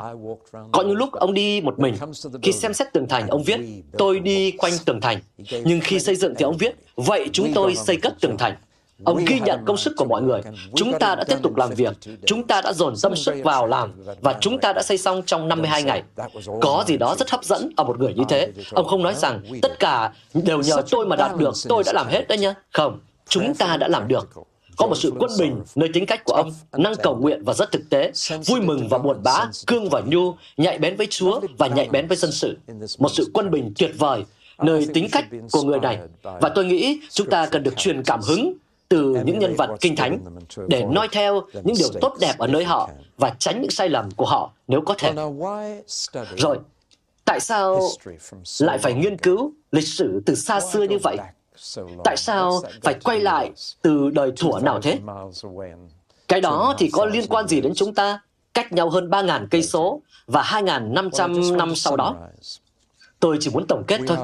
Có 0.71 0.83
những 0.83 0.97
lúc 0.97 1.11
ông 1.11 1.33
đi 1.33 1.61
một 1.61 1.79
mình. 1.79 1.95
Khi 2.41 2.51
xem 2.51 2.73
xét 2.73 2.93
tường 2.93 3.07
thành, 3.09 3.27
ông 3.27 3.43
viết, 3.43 3.59
tôi 3.97 4.19
đi 4.19 4.51
quanh 4.51 4.73
tường 4.85 5.01
thành. 5.01 5.19
Nhưng 5.63 5.79
khi 5.83 5.99
xây 5.99 6.15
dựng 6.15 6.33
thì 6.37 6.43
ông 6.43 6.57
viết, 6.57 6.75
vậy 6.95 7.29
chúng 7.33 7.53
tôi 7.53 7.75
xây 7.75 7.97
cất 7.97 8.13
tường 8.21 8.37
thành. 8.37 8.55
Ông 9.03 9.25
ghi 9.25 9.39
nhận 9.39 9.59
công 9.65 9.77
sức 9.77 9.93
của 9.97 10.05
mọi 10.05 10.21
người. 10.21 10.41
Chúng 10.75 10.99
ta 10.99 11.15
đã 11.15 11.23
tiếp 11.23 11.37
tục 11.43 11.55
làm 11.55 11.69
việc. 11.69 11.93
Chúng 12.25 12.47
ta 12.47 12.61
đã 12.61 12.73
dồn 12.73 12.93
tâm 13.01 13.15
sức 13.15 13.35
vào 13.43 13.67
làm. 13.67 13.93
Và 14.21 14.37
chúng 14.41 14.59
ta 14.59 14.73
đã 14.73 14.81
xây 14.81 14.97
xong 14.97 15.21
trong 15.25 15.47
52 15.47 15.83
ngày. 15.83 16.03
Có 16.61 16.83
gì 16.87 16.97
đó 16.97 17.15
rất 17.19 17.29
hấp 17.29 17.43
dẫn 17.43 17.69
ở 17.77 17.83
một 17.83 17.99
người 17.99 18.13
như 18.13 18.23
thế. 18.29 18.51
Ông 18.71 18.87
không 18.87 19.03
nói 19.03 19.15
rằng 19.15 19.41
tất 19.61 19.79
cả 19.79 20.13
đều 20.33 20.61
nhờ 20.61 20.81
tôi 20.89 21.05
mà 21.05 21.15
đạt 21.15 21.37
được. 21.37 21.53
Tôi 21.69 21.83
đã 21.85 21.93
làm 21.93 22.07
hết 22.07 22.27
đấy 22.27 22.37
nhá. 22.37 22.53
Không, 22.73 22.99
chúng 23.29 23.53
ta 23.55 23.77
đã 23.77 23.87
làm 23.87 24.07
được. 24.07 24.29
Có 24.77 24.87
một 24.87 24.95
sự 24.95 25.13
quân 25.19 25.31
bình 25.39 25.61
nơi 25.75 25.89
tính 25.93 26.05
cách 26.05 26.23
của 26.23 26.33
ông, 26.33 26.53
năng 26.77 26.95
cầu 27.03 27.15
nguyện 27.15 27.43
và 27.45 27.53
rất 27.53 27.71
thực 27.71 27.89
tế, 27.89 28.11
vui 28.45 28.61
mừng 28.61 28.87
và 28.87 28.97
buồn 28.97 29.17
bã, 29.23 29.45
cương 29.67 29.89
và 29.89 30.01
nhu, 30.05 30.33
nhạy 30.57 30.77
bén 30.77 30.95
với 30.95 31.07
Chúa 31.09 31.39
và 31.57 31.67
nhạy 31.67 31.89
bén 31.89 32.07
với 32.07 32.17
dân 32.17 32.31
sự. 32.31 32.57
Một 32.99 33.09
sự 33.09 33.31
quân 33.33 33.51
bình 33.51 33.73
tuyệt 33.77 33.91
vời 33.97 34.23
nơi 34.63 34.87
tính 34.93 35.07
cách 35.11 35.25
của 35.51 35.63
người 35.63 35.79
này. 35.79 35.99
Và 36.23 36.49
tôi 36.55 36.65
nghĩ 36.65 36.99
chúng 37.09 37.29
ta 37.29 37.45
cần 37.45 37.63
được 37.63 37.77
truyền 37.77 38.03
cảm 38.03 38.19
hứng 38.21 38.53
từ 38.89 39.15
những 39.25 39.39
nhân 39.39 39.55
vật 39.55 39.69
kinh 39.81 39.95
thánh 39.95 40.19
để 40.67 40.85
noi 40.91 41.07
theo 41.11 41.41
những 41.63 41.75
điều 41.79 41.89
tốt 42.01 42.17
đẹp 42.19 42.33
ở 42.37 42.47
nơi 42.47 42.63
họ 42.63 42.89
và 43.17 43.35
tránh 43.39 43.61
những 43.61 43.71
sai 43.71 43.89
lầm 43.89 44.11
của 44.11 44.25
họ 44.25 44.51
nếu 44.67 44.81
có 44.81 44.95
thể. 44.97 45.13
Rồi, 46.37 46.59
tại 47.25 47.39
sao 47.39 47.81
lại 48.59 48.77
phải 48.77 48.93
nghiên 48.93 49.17
cứu 49.17 49.53
lịch 49.71 49.87
sử 49.87 50.21
từ 50.25 50.35
xa 50.35 50.59
xưa 50.61 50.83
như 50.83 50.97
vậy? 51.03 51.17
Tại 52.03 52.17
sao 52.17 52.61
phải 52.83 52.93
quay 53.03 53.19
lại 53.19 53.51
từ 53.81 54.09
đời 54.09 54.31
thủa 54.37 54.59
nào 54.59 54.81
thế? 54.81 54.99
Cái 56.27 56.41
đó 56.41 56.75
thì 56.77 56.89
có 56.93 57.05
liên 57.05 57.27
quan 57.29 57.47
gì 57.47 57.61
đến 57.61 57.73
chúng 57.75 57.93
ta? 57.93 58.21
Cách 58.53 58.71
nhau 58.71 58.89
hơn 58.89 59.09
3.000 59.09 59.47
cây 59.51 59.63
số 59.63 60.01
và 60.27 60.41
2.500 60.41 61.55
năm 61.55 61.75
sau 61.75 61.95
đó. 61.95 62.15
Tôi 63.19 63.37
chỉ 63.39 63.49
muốn 63.53 63.67
tổng 63.67 63.83
kết 63.87 63.99
thôi. 64.07 64.17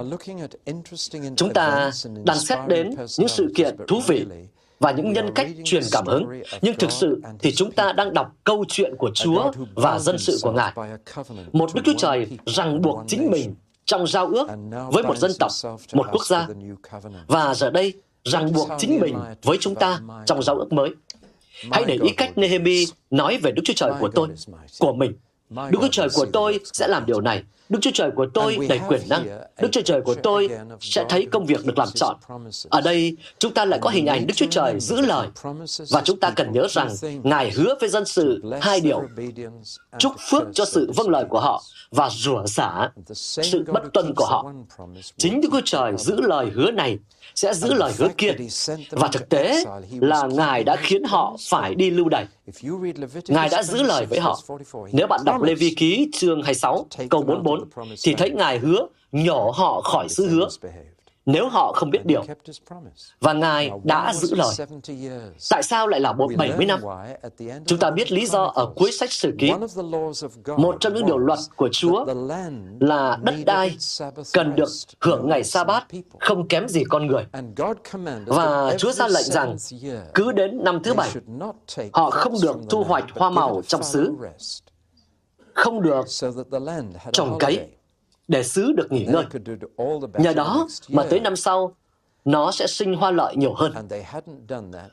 Chúng 1.36 1.54
ta 1.54 1.92
đang 2.24 2.40
xét 2.40 2.60
đến 2.68 2.90
những 3.18 3.28
sự 3.28 3.52
kiện 3.56 3.76
thú 3.88 4.02
vị 4.08 4.26
và 4.80 4.92
những 4.92 5.14
nhân 5.14 5.30
cách 5.36 5.48
truyền 5.64 5.84
cảm 5.92 6.06
hứng, 6.08 6.42
nhưng 6.62 6.78
thực 6.78 6.92
sự 6.92 7.22
thì 7.40 7.52
chúng 7.52 7.72
ta 7.72 7.94
đang 7.94 8.14
đọc 8.14 8.36
câu 8.44 8.66
chuyện 8.68 8.96
của 8.98 9.12
Chúa 9.14 9.52
và 9.76 10.00
dân 10.00 10.18
sự 10.18 10.38
của 10.42 10.52
Ngài. 10.52 10.74
Một 11.54 11.70
Đức 11.76 11.82
Chúa 11.86 11.94
Trời 11.98 12.28
ràng 12.46 12.82
buộc 12.82 13.00
chính 13.08 13.32
mình 13.32 13.56
trong 13.86 14.08
giao 14.08 14.28
ước 14.28 14.48
với 14.92 15.04
một 15.04 15.18
dân 15.18 15.32
tộc, 15.40 15.52
một 15.94 16.06
quốc 16.12 16.26
gia, 16.28 16.48
và 17.28 17.54
giờ 17.54 17.70
đây 17.70 17.94
ràng 18.24 18.54
buộc 18.54 18.70
chính 18.78 19.00
mình 19.00 19.16
với 19.44 19.58
chúng 19.62 19.76
ta 19.76 20.00
trong 20.26 20.44
giao 20.44 20.56
ước 20.56 20.74
mới. 20.74 20.90
Hãy 21.72 21.84
để 21.88 21.98
ý 22.04 22.10
cách 22.18 22.38
Nehemi 22.38 22.86
nói 23.10 23.38
về 23.38 23.52
Đức 23.52 23.62
Chúa 23.66 23.74
Trời 23.76 23.92
của 24.00 24.10
tôi, 24.16 24.28
của 24.80 24.94
mình. 24.94 25.14
Đức 25.50 25.80
Chúa 25.82 25.88
Trời 25.92 26.08
của 26.14 26.26
tôi 26.34 26.60
sẽ 26.74 26.88
làm 26.88 27.06
điều 27.06 27.22
này. 27.22 27.44
Đức 27.70 27.80
Chúa 27.82 27.92
Trời 27.94 28.12
của 28.16 28.28
tôi 28.34 28.58
đầy 28.70 28.80
quyền 28.88 29.02
năng. 29.10 29.28
Đức 29.62 29.70
Chúa 29.72 29.82
Trời 29.82 30.02
của 30.02 30.16
tôi 30.16 30.50
sẽ 30.80 31.06
thấy 31.10 31.28
công 31.32 31.46
việc 31.46 31.66
được 31.66 31.78
làm 31.78 31.88
trọn. 31.96 32.16
Ở 32.70 32.82
đây, 32.82 33.18
chúng 33.40 33.54
ta 33.54 33.66
lại 33.66 33.80
có 33.82 33.90
hình 33.90 34.06
ảnh 34.06 34.28
Đức 34.28 34.34
Chúa 34.38 34.46
Trời 34.52 34.80
giữ 34.80 35.02
lời. 35.02 35.28
Và 35.90 36.02
chúng 36.02 36.20
ta 36.20 36.30
cần 36.30 36.52
nhớ 36.52 36.68
rằng, 36.70 36.90
Ngài 37.24 37.52
hứa 37.52 37.76
với 37.80 37.90
dân 37.90 38.06
sự 38.06 38.44
hai 38.62 38.80
điều. 38.80 39.02
Chúc 40.00 40.14
phước 40.30 40.44
cho 40.54 40.66
sự 40.66 40.92
vâng 40.96 41.10
lời 41.10 41.26
của 41.30 41.40
họ 41.40 41.64
và 41.92 42.10
rủa 42.12 42.46
xả 42.46 42.90
sự 43.14 43.66
bất 43.74 43.84
tuân 43.94 44.14
của 44.16 44.26
họ. 44.26 44.54
Chính 45.18 45.42
Đức 45.42 45.50
Chúa 45.52 45.62
Trời 45.66 45.92
giữ 45.98 46.22
lời 46.22 46.50
hứa 46.54 46.72
này 46.72 46.98
sẽ 47.36 47.54
giữ 47.54 47.74
lời 47.74 47.94
hứa 47.98 48.08
kia. 48.18 48.32
Và 48.90 49.08
thực 49.08 49.30
tế 49.30 49.64
là 50.00 50.28
Ngài 50.28 50.64
đã 50.64 50.76
khiến 50.76 51.04
họ 51.04 51.36
phải 51.50 51.76
đi 51.76 51.90
lưu 51.90 52.10
đày. 52.10 52.28
Ngài 53.28 53.50
đã 53.50 53.64
giữ 53.64 53.84
lời 53.84 54.06
với 54.06 54.20
họ. 54.20 54.40
Nếu 54.92 55.08
bạn 55.08 55.22
đọc 55.26 55.42
Lê 55.42 55.54
Vi 55.54 55.74
Ký 55.78 56.10
chương 56.14 56.44
26, 56.44 56.86
câu 57.10 57.22
44, 57.22 57.55
thì 58.04 58.14
thấy 58.14 58.30
Ngài 58.30 58.60
hứa 58.60 58.88
nhổ 59.12 59.52
họ 59.56 59.82
khỏi 59.82 60.10
xứ 60.10 60.28
hứa 60.28 60.48
nếu 61.26 61.50
họ 61.50 61.74
không 61.76 61.90
biết 61.90 62.06
điều. 62.06 62.24
Và 63.20 63.34
Ngài 63.34 63.72
đã 63.84 64.14
giữ 64.14 64.36
lời. 64.36 64.56
Tại 65.50 65.64
sao 65.64 65.88
lại 65.88 66.00
là 66.00 66.14
một 66.14 66.32
70 66.38 66.66
năm? 66.66 66.80
Chúng 67.66 67.80
ta 67.80 67.92
biết 67.92 68.12
lý 68.12 68.26
do 68.26 68.44
ở 68.44 68.66
cuối 68.76 68.92
sách 68.92 69.12
sử 69.12 69.34
ký. 69.40 69.52
Một 70.58 70.76
trong 70.80 70.94
những 70.94 71.06
điều 71.06 71.18
luật 71.18 71.40
của 71.56 71.70
Chúa 71.72 72.06
là 72.80 73.18
đất 73.22 73.36
đai 73.46 73.78
cần 74.34 74.56
được 74.56 74.70
hưởng 75.02 75.30
ngày 75.30 75.44
sa 75.44 75.64
bát 75.64 75.88
không 76.20 76.48
kém 76.48 76.68
gì 76.68 76.84
con 76.90 77.08
người. 77.08 77.26
Và 78.26 78.76
Chúa 78.78 78.92
ra 78.92 79.08
lệnh 79.08 79.26
rằng 79.26 79.56
cứ 80.14 80.32
đến 80.32 80.64
năm 80.64 80.84
thứ 80.84 80.94
bảy, 80.94 81.10
họ 81.94 82.10
không 82.10 82.34
được 82.42 82.58
thu 82.70 82.84
hoạch 82.84 83.06
hoa 83.12 83.30
màu 83.30 83.62
trong 83.68 83.84
xứ, 83.84 84.16
không 85.56 85.82
được 85.82 86.06
trồng 87.14 87.38
cấy, 87.40 87.70
để 88.28 88.44
xứ 88.44 88.74
được 88.78 88.92
nghỉ 88.92 89.06
ngơi. 89.06 89.26
Nhờ 90.14 90.34
đó 90.34 90.68
mà 90.90 91.04
tới 91.10 91.20
năm 91.20 91.36
sau, 91.36 91.76
nó 92.26 92.52
sẽ 92.52 92.68
sinh 92.68 92.94
hoa 92.94 93.12
lợi 93.12 93.36
nhiều 93.36 93.54
hơn. 93.54 93.74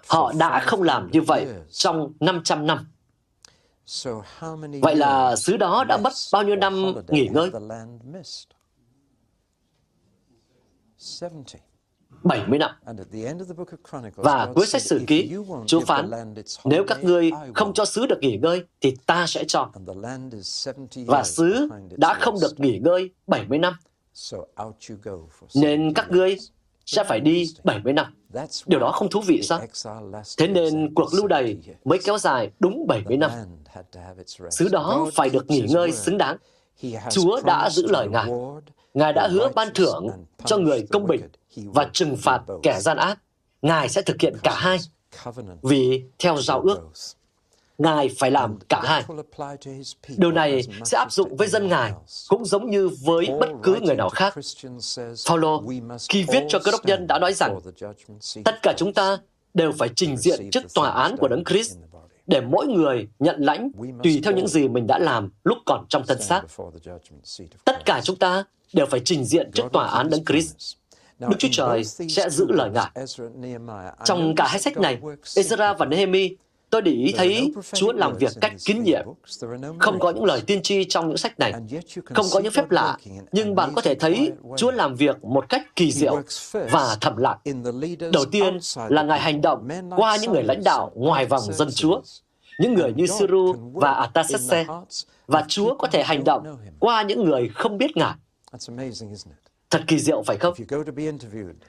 Họ 0.09 0.33
đã 0.39 0.61
không 0.61 0.83
làm 0.83 1.11
như 1.11 1.21
vậy 1.23 1.47
trong 1.71 2.13
500 2.21 2.67
năm. 2.67 2.87
Vậy 4.83 4.97
là 4.97 5.37
xứ 5.37 5.57
đó 5.57 5.85
đã 5.89 5.97
mất 5.97 6.13
bao 6.33 6.43
nhiêu 6.43 6.57
năm 6.57 6.95
nghỉ 7.09 7.29
ngơi? 7.33 7.51
70 12.25 12.59
năm. 12.59 12.71
Và 14.17 14.53
cuối 14.55 14.67
sách 14.67 14.83
sử 14.83 15.01
ký, 15.07 15.35
Chúa 15.67 15.81
phán, 15.81 16.11
nếu 16.65 16.85
các 16.89 17.05
ngươi 17.05 17.31
không 17.55 17.73
cho 17.75 17.85
xứ 17.85 18.07
được 18.07 18.19
nghỉ 18.21 18.37
ngơi, 18.37 18.65
thì 18.81 18.97
ta 19.07 19.27
sẽ 19.27 19.45
cho. 19.49 19.71
Và 21.07 21.23
xứ 21.23 21.69
đã 21.97 22.15
không 22.15 22.35
được 22.41 22.61
nghỉ 22.61 22.79
ngơi 22.79 23.11
70 23.27 23.59
năm. 23.59 23.75
Nên 25.55 25.95
các 25.95 26.11
ngươi 26.11 26.39
sẽ 26.87 27.05
phải 27.05 27.21
đi 27.21 27.55
70 27.65 27.93
năm. 27.93 28.07
Điều 28.67 28.81
đó 28.81 28.93
không 28.93 29.11
thú 29.11 29.21
vị 29.27 29.43
sao? 29.43 29.61
Thế 30.39 30.49
nên 30.49 30.95
cuộc 30.95 31.15
lưu 31.15 31.27
đày 31.27 31.59
mới 31.85 31.99
kéo 32.05 32.19
dài 32.19 32.51
đúng 32.59 32.87
70 32.87 33.17
năm. 33.17 33.31
Xứ 34.51 34.69
đó 34.69 35.11
phải 35.15 35.31
được 35.31 35.51
nghỉ 35.51 35.67
ngơi 35.69 35.93
xứng 35.93 36.19
đáng. 36.19 36.37
Chúa 37.11 37.41
đã 37.45 37.71
giữ 37.71 37.87
lời 37.87 38.09
Ngài. 38.09 38.31
Ngài 38.95 39.13
đã 39.13 39.29
hứa 39.29 39.49
ban 39.55 39.69
thưởng 39.75 40.09
cho 40.45 40.59
người 40.59 40.87
công 40.93 41.07
bình 41.07 41.21
và 41.57 41.91
trừng 41.93 42.17
phạt 42.17 42.41
kẻ 42.63 42.81
gian 42.81 42.97
ác. 42.97 43.19
Ngài 43.63 43.89
sẽ 43.89 44.03
thực 44.03 44.21
hiện 44.21 44.35
cả 44.43 44.55
hai. 44.55 44.79
Vì 45.63 46.05
theo 46.19 46.37
giao 46.37 46.61
ước, 46.61 46.79
Ngài 47.79 48.11
phải 48.19 48.31
làm 48.31 48.59
cả 48.69 48.81
hai. 48.85 49.05
Điều 50.09 50.33
này 50.33 50.63
sẽ 50.85 50.99
áp 50.99 51.13
dụng 51.13 51.37
với 51.37 51.49
dân 51.49 51.69
Ngài, 51.69 51.93
cũng 52.29 52.45
giống 52.45 52.71
như 52.71 52.91
với 53.05 53.29
bất 53.41 53.49
cứ 53.63 53.79
người 53.83 53.97
nào 53.97 54.09
khác. 54.09 54.35
Paulo, 55.29 55.61
khi 56.09 56.25
viết 56.29 56.45
cho 56.49 56.59
cơ 56.59 56.71
đốc 56.71 56.85
nhân 56.85 57.07
đã 57.07 57.19
nói 57.19 57.33
rằng, 57.33 57.61
tất 58.45 58.63
cả 58.63 58.75
chúng 58.77 58.93
ta 58.93 59.19
đều 59.55 59.73
phải 59.79 59.89
trình 59.97 60.17
diện 60.17 60.51
trước 60.51 60.75
tòa 60.75 60.91
án 60.91 61.17
của 61.17 61.29
Đấng 61.29 61.45
Christ 61.45 61.77
để 62.33 62.41
mỗi 62.41 62.67
người 62.67 63.09
nhận 63.19 63.41
lãnh 63.41 63.71
tùy 64.03 64.21
theo 64.25 64.33
những 64.33 64.49
gì 64.49 64.69
mình 64.69 64.87
đã 64.87 64.99
làm 64.99 65.31
lúc 65.45 65.59
còn 65.67 65.85
trong 65.89 66.03
thân 66.07 66.23
xác. 66.23 66.43
Tất 67.65 67.85
cả 67.85 68.01
chúng 68.05 68.17
ta 68.17 68.45
đều 68.73 68.87
phải 68.87 69.01
trình 69.05 69.25
diện 69.25 69.51
trước 69.55 69.65
tòa 69.73 69.87
án 69.89 70.11
Đấng 70.11 70.25
Christ. 70.25 70.77
Đức 71.19 71.37
Chúa 71.39 71.49
Trời 71.53 71.85
sẽ 71.85 72.31
giữ 72.31 72.47
lời 72.49 72.71
Ngài. 72.71 73.07
Trong 74.05 74.35
cả 74.37 74.47
hai 74.49 74.61
sách 74.61 74.77
này, 74.79 74.99
Ezra 75.25 75.77
và 75.77 75.87
Nehemi, 75.87 76.37
tôi 76.73 76.83
để 76.83 76.93
ý 76.93 77.13
thấy 77.17 77.53
Chúa 77.73 77.93
làm 77.93 78.17
việc 78.17 78.33
cách 78.41 78.53
kín 78.65 78.83
nhiệm. 78.83 79.07
Không 79.79 79.99
có 79.99 80.11
những 80.11 80.25
lời 80.25 80.43
tiên 80.47 80.63
tri 80.63 80.85
trong 80.85 81.09
những 81.09 81.17
sách 81.17 81.39
này, 81.39 81.53
không 82.05 82.27
có 82.33 82.41
những 82.41 82.53
phép 82.53 82.71
lạ, 82.71 82.97
nhưng 83.33 83.55
bạn 83.55 83.73
có 83.75 83.83
thể 83.83 83.95
thấy 83.95 84.33
Chúa 84.57 84.71
làm 84.71 84.95
việc 84.95 85.25
một 85.25 85.49
cách 85.49 85.77
kỳ 85.77 85.93
diệu 85.93 86.23
và 86.53 86.97
thầm 87.01 87.17
lặng. 87.17 87.39
Đầu 88.13 88.25
tiên 88.25 88.59
là 88.89 89.03
Ngài 89.03 89.21
hành 89.21 89.41
động 89.41 89.69
qua 89.97 90.17
những 90.17 90.33
người 90.33 90.43
lãnh 90.43 90.65
đạo 90.65 90.91
ngoài 90.95 91.27
vòng 91.27 91.43
dân 91.53 91.69
Chúa, 91.75 92.01
những 92.59 92.75
người 92.75 92.93
như 92.97 93.07
Siru 93.07 93.55
và 93.73 93.93
Artaxerxes, 93.93 94.67
và 95.27 95.45
Chúa 95.49 95.75
có 95.75 95.89
thể 95.89 96.03
hành 96.03 96.25
động 96.25 96.57
qua 96.79 97.03
những 97.03 97.25
người 97.25 97.51
không 97.55 97.79
biết 97.79 97.97
Ngài. 97.97 98.15
Thật 99.71 99.83
kỳ 99.87 99.99
diệu 99.99 100.23
phải 100.23 100.37
không? 100.37 100.55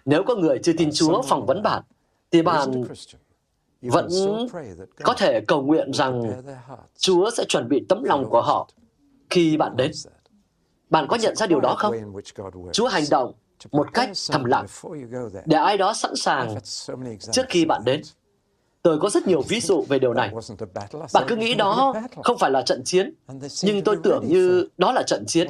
Nếu 0.05 0.23
có 0.23 0.35
người 0.35 0.59
chưa 0.63 0.73
tin 0.77 0.89
Chúa 0.93 1.21
phỏng 1.21 1.45
vấn 1.45 1.63
bạn, 1.63 1.83
thì 2.31 2.41
bạn 2.41 2.83
vẫn 3.83 4.07
có 5.03 5.13
thể 5.17 5.41
cầu 5.47 5.61
nguyện 5.61 5.91
rằng 5.93 6.41
Chúa 6.97 7.29
sẽ 7.37 7.43
chuẩn 7.49 7.69
bị 7.69 7.85
tấm 7.89 8.03
lòng 8.03 8.29
của 8.29 8.41
họ 8.41 8.69
khi 9.29 9.57
bạn 9.57 9.75
đến. 9.77 9.91
Bạn 10.89 11.07
có 11.09 11.15
nhận 11.15 11.35
ra 11.35 11.47
điều 11.47 11.59
đó 11.59 11.75
không? 11.77 11.95
Chúa 12.73 12.87
hành 12.87 13.03
động 13.11 13.33
một 13.71 13.87
cách 13.93 14.09
thầm 14.31 14.43
lặng 14.43 14.65
để 15.45 15.57
ai 15.57 15.77
đó 15.77 15.93
sẵn 15.93 16.15
sàng 16.15 16.55
trước 17.31 17.45
khi 17.49 17.65
bạn 17.65 17.81
đến. 17.85 18.01
Tôi 18.83 18.99
có 18.99 19.09
rất 19.09 19.27
nhiều 19.27 19.41
ví 19.41 19.59
dụ 19.59 19.85
về 19.89 19.99
điều 19.99 20.13
này. 20.13 20.31
Bạn 21.13 21.23
cứ 21.27 21.35
nghĩ 21.35 21.53
đó 21.53 21.93
không 22.23 22.37
phải 22.37 22.51
là 22.51 22.61
trận 22.61 22.83
chiến, 22.83 23.13
nhưng 23.63 23.81
tôi 23.81 23.97
tưởng 24.03 24.23
như 24.27 24.67
đó 24.77 24.91
là 24.91 25.03
trận 25.03 25.23
chiến. 25.27 25.47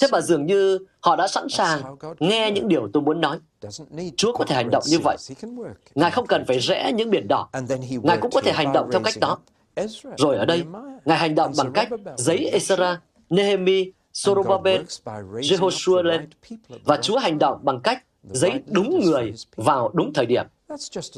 Thế 0.00 0.08
mà 0.12 0.20
dường 0.20 0.46
như 0.46 0.78
họ 1.00 1.16
đã 1.16 1.28
sẵn 1.28 1.48
sàng 1.48 1.96
nghe 2.20 2.50
những 2.50 2.68
điều 2.68 2.88
tôi 2.92 3.02
muốn 3.02 3.20
nói. 3.20 3.38
Chúa 4.16 4.32
có 4.32 4.44
thể 4.44 4.54
hành 4.54 4.70
động 4.70 4.82
như 4.86 4.98
vậy. 5.04 5.16
Ngài 5.94 6.10
không 6.10 6.26
cần 6.26 6.44
phải 6.46 6.60
rẽ 6.60 6.92
những 6.92 7.10
biển 7.10 7.28
đỏ. 7.28 7.48
Ngài 8.02 8.18
cũng 8.18 8.30
có 8.30 8.40
thể 8.40 8.52
hành 8.52 8.72
động 8.72 8.88
theo 8.92 9.00
cách 9.04 9.14
đó. 9.20 9.38
Rồi 10.16 10.36
ở 10.36 10.44
đây, 10.44 10.64
Ngài 11.04 11.18
hành 11.18 11.34
động 11.34 11.52
bằng 11.58 11.72
cách 11.72 11.88
giấy 12.16 12.50
Esra, 12.52 13.00
Nehemi, 13.30 13.92
Zorobabel, 14.14 14.84
Jehoshua 15.32 16.02
lên. 16.02 16.28
Và 16.84 16.96
Chúa 16.96 17.18
hành 17.18 17.38
động 17.38 17.58
bằng 17.62 17.80
cách 17.80 18.04
giấy 18.22 18.52
đúng 18.66 19.00
người 19.04 19.34
vào 19.56 19.90
đúng 19.94 20.12
thời 20.12 20.26
điểm 20.26 20.46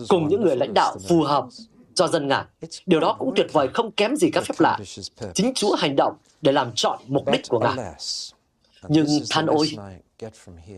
cùng 0.09 0.29
những 0.29 0.43
người 0.43 0.57
lãnh 0.57 0.75
đạo 0.75 0.97
phù 1.09 1.23
hợp 1.23 1.47
cho 1.95 2.09
dân 2.09 2.29
Ngài. 2.29 2.45
Điều 2.87 3.01
đó 3.01 3.17
cũng 3.19 3.33
tuyệt 3.37 3.53
vời 3.53 3.69
không 3.75 3.93
kém 3.93 4.17
gì 4.17 4.31
các 4.31 4.45
phép 4.45 4.55
lạ. 4.59 4.79
Chính 5.35 5.53
Chúa 5.55 5.75
hành 5.75 5.97
động 5.97 6.17
để 6.43 6.53
làm 6.53 6.73
chọn 6.75 6.99
mục 7.07 7.31
đích 7.33 7.49
của 7.49 7.59
Ngài. 7.59 7.95
Nhưng 8.89 9.07
than 9.31 9.47
ôi, 9.47 9.71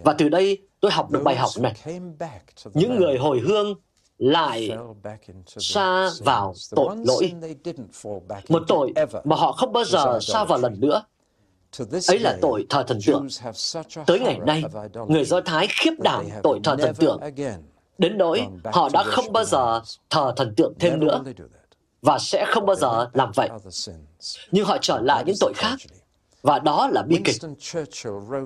và 0.05 0.15
từ 0.19 0.29
đây 0.29 0.59
tôi 0.81 0.91
học 0.91 1.11
được 1.11 1.23
bài 1.25 1.37
học 1.37 1.51
này. 1.61 1.75
Những 2.75 2.97
người 2.97 3.19
hồi 3.19 3.41
hương 3.41 3.75
lại 4.19 4.71
xa 5.47 6.11
vào 6.21 6.55
tội 6.71 6.97
lỗi. 7.05 7.33
Một 8.49 8.63
tội 8.69 8.93
mà 9.25 9.37
họ 9.37 9.53
không 9.53 9.73
bao 9.73 9.85
giờ 9.85 10.19
xa 10.23 10.45
vào 10.45 10.59
lần 10.59 10.81
nữa. 10.81 11.05
Ấy 12.09 12.19
là 12.19 12.39
tội 12.43 12.67
thờ 12.69 12.85
thần 12.87 12.99
tượng. 13.07 13.29
Tới 14.07 14.21
ngày 14.21 14.39
nay, 14.47 14.65
người 15.09 15.25
Do 15.25 15.41
Thái 15.41 15.67
khiếp 15.71 15.93
đảm 15.99 16.25
tội 16.43 16.61
thờ 16.65 16.77
thần 16.79 16.95
tượng 16.95 17.21
đến 17.99 18.19
nỗi 18.19 18.47
họ 18.73 18.89
đã 18.93 19.03
không 19.03 19.33
bao 19.33 19.45
giờ 19.45 19.81
thờ 20.11 20.33
thần 20.37 20.55
tượng 20.55 20.75
thêm 20.79 21.01
nữa 21.01 21.23
và 22.03 22.19
sẽ 22.19 22.45
không 22.49 22.67
bao 22.67 22.77
giờ 22.77 23.11
làm 23.13 23.33
vậy. 23.35 23.51
Nhưng 24.51 24.65
họ 24.65 24.79
trở 24.81 25.01
lại 25.01 25.25
những 25.27 25.37
tội 25.41 25.53
khác, 25.57 25.77
và 26.43 26.59
đó 26.59 26.89
là 26.93 27.03
bi 27.03 27.21
kịch. 27.25 27.37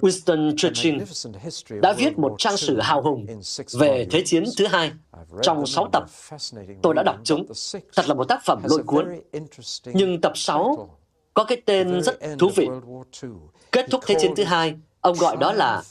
Winston 0.00 0.56
Churchill 0.56 1.02
đã 1.82 1.92
viết 1.92 2.18
một 2.18 2.34
trang 2.38 2.56
sử 2.56 2.80
hào 2.80 3.02
hùng 3.02 3.26
về 3.72 4.06
Thế 4.10 4.22
chiến 4.24 4.44
thứ 4.58 4.66
hai 4.66 4.92
trong 5.42 5.66
6 5.66 5.88
tập. 5.92 6.04
Tôi 6.82 6.94
đã 6.94 7.02
đọc 7.02 7.16
chúng. 7.24 7.46
Thật 7.96 8.08
là 8.08 8.14
một 8.14 8.24
tác 8.24 8.44
phẩm 8.44 8.62
lôi 8.64 8.82
cuốn. 8.82 9.20
Nhưng 9.84 10.20
tập 10.20 10.32
6 10.34 10.88
có 11.34 11.44
cái 11.44 11.62
tên 11.66 12.02
rất 12.02 12.18
thú 12.38 12.50
vị. 12.56 12.68
Kết 13.72 13.86
thúc 13.90 14.00
Thế 14.06 14.14
chiến 14.20 14.34
thứ 14.36 14.44
hai, 14.44 14.74
ông 15.00 15.16
gọi 15.18 15.36
đó 15.36 15.52
là 15.52 15.82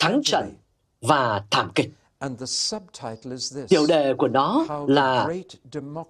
Thắng 0.00 0.20
trận 0.24 0.54
và 1.00 1.44
thảm 1.50 1.70
kịch. 1.74 1.90
Tiểu 3.68 3.86
đề 3.88 4.14
của 4.18 4.28
nó 4.28 4.66
là 4.88 5.28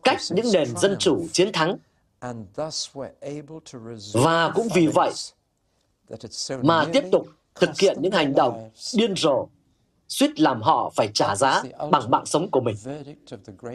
cách 0.05 0.19
những 0.31 0.47
nền 0.53 0.77
dân 0.77 0.97
chủ 0.99 1.27
chiến 1.33 1.53
thắng. 1.53 1.77
Và 4.13 4.51
cũng 4.55 4.69
vì 4.75 4.87
vậy 4.87 5.13
mà 6.63 6.85
tiếp 6.93 7.05
tục 7.13 7.27
thực 7.55 7.79
hiện 7.79 7.97
những 8.01 8.13
hành 8.13 8.35
động 8.35 8.71
điên 8.95 9.15
rồ, 9.17 9.49
suýt 10.09 10.41
làm 10.41 10.63
họ 10.63 10.93
phải 10.97 11.09
trả 11.15 11.37
giá 11.37 11.63
bằng 11.91 12.11
mạng 12.11 12.27
sống 12.27 12.51
của 12.51 12.61
mình. 12.61 12.77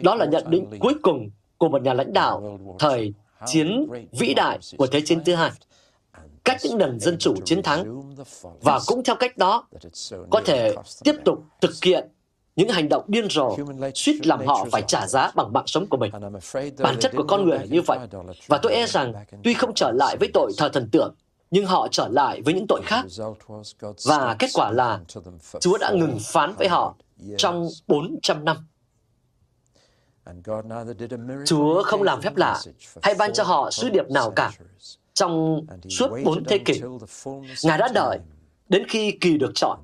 Đó 0.02 0.14
là 0.14 0.26
nhận 0.26 0.50
định 0.50 0.70
cuối 0.80 0.94
cùng 1.02 1.30
của 1.58 1.68
một 1.68 1.82
nhà 1.82 1.94
lãnh 1.94 2.12
đạo 2.12 2.58
thời 2.78 3.12
chiến 3.46 3.88
vĩ 4.12 4.34
đại 4.34 4.58
của 4.76 4.86
Thế 4.86 5.00
chiến 5.04 5.24
thứ 5.24 5.34
hai. 5.34 5.50
Cách 6.44 6.60
những 6.64 6.78
nền 6.78 7.00
dân 7.00 7.16
chủ 7.18 7.34
chiến 7.44 7.62
thắng. 7.62 8.02
và 8.60 8.80
cũng 8.86 9.04
theo 9.04 9.16
cách 9.16 9.38
đó 9.38 9.68
có 10.30 10.40
thể 10.44 10.74
tiếp 11.04 11.14
tục 11.24 11.44
thực 11.60 11.74
hiện 11.84 12.08
những 12.56 12.68
hành 12.68 12.88
động 12.88 13.04
điên 13.08 13.28
rồ, 13.30 13.56
suýt 13.94 14.26
làm 14.26 14.46
họ 14.46 14.66
phải 14.72 14.82
trả 14.82 15.06
giá 15.06 15.30
bằng 15.34 15.52
mạng 15.52 15.66
sống 15.66 15.86
của 15.86 15.96
mình. 15.96 16.12
Bản 16.78 16.96
chất 17.00 17.12
của 17.16 17.24
con 17.28 17.44
người 17.44 17.58
là 17.58 17.64
như 17.64 17.82
vậy. 17.82 17.98
Và 18.46 18.58
tôi 18.58 18.72
e 18.72 18.86
rằng, 18.86 19.12
tuy 19.44 19.54
không 19.54 19.74
trở 19.74 19.90
lại 19.90 20.16
với 20.16 20.30
tội 20.34 20.52
thờ 20.58 20.68
thần 20.68 20.88
tượng, 20.90 21.14
nhưng 21.50 21.66
họ 21.66 21.88
trở 21.90 22.08
lại 22.08 22.42
với 22.42 22.54
những 22.54 22.66
tội 22.68 22.80
khác. 22.84 23.06
Và 24.04 24.36
kết 24.38 24.50
quả 24.54 24.70
là 24.70 25.00
Chúa 25.60 25.78
đã 25.78 25.90
ngừng 25.90 26.18
phán 26.20 26.54
với 26.58 26.68
họ 26.68 26.94
trong 27.38 27.68
400 27.86 28.44
năm. 28.44 28.56
Chúa 31.46 31.82
không 31.82 32.02
làm 32.02 32.20
phép 32.20 32.36
lạ 32.36 32.60
hay 33.02 33.14
ban 33.14 33.32
cho 33.32 33.44
họ 33.44 33.70
sứ 33.70 33.90
điệp 33.90 34.10
nào 34.10 34.30
cả. 34.30 34.52
Trong 35.14 35.60
suốt 35.90 36.10
bốn 36.24 36.44
thế 36.44 36.58
kỷ, 36.58 36.80
Ngài 37.62 37.78
đã 37.78 37.88
đợi 37.94 38.18
đến 38.68 38.88
khi 38.88 39.18
kỳ 39.20 39.38
được 39.38 39.52
chọn, 39.54 39.78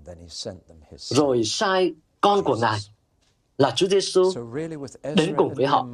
rồi 0.97 1.45
sai 1.45 1.95
con 2.21 2.45
của 2.45 2.57
Ngài 2.57 2.79
là 3.59 3.71
Chúa 3.71 3.87
Giêsu 3.89 4.33
đến 5.17 5.35
cùng 5.37 5.55
với 5.55 5.67
họ. 5.67 5.87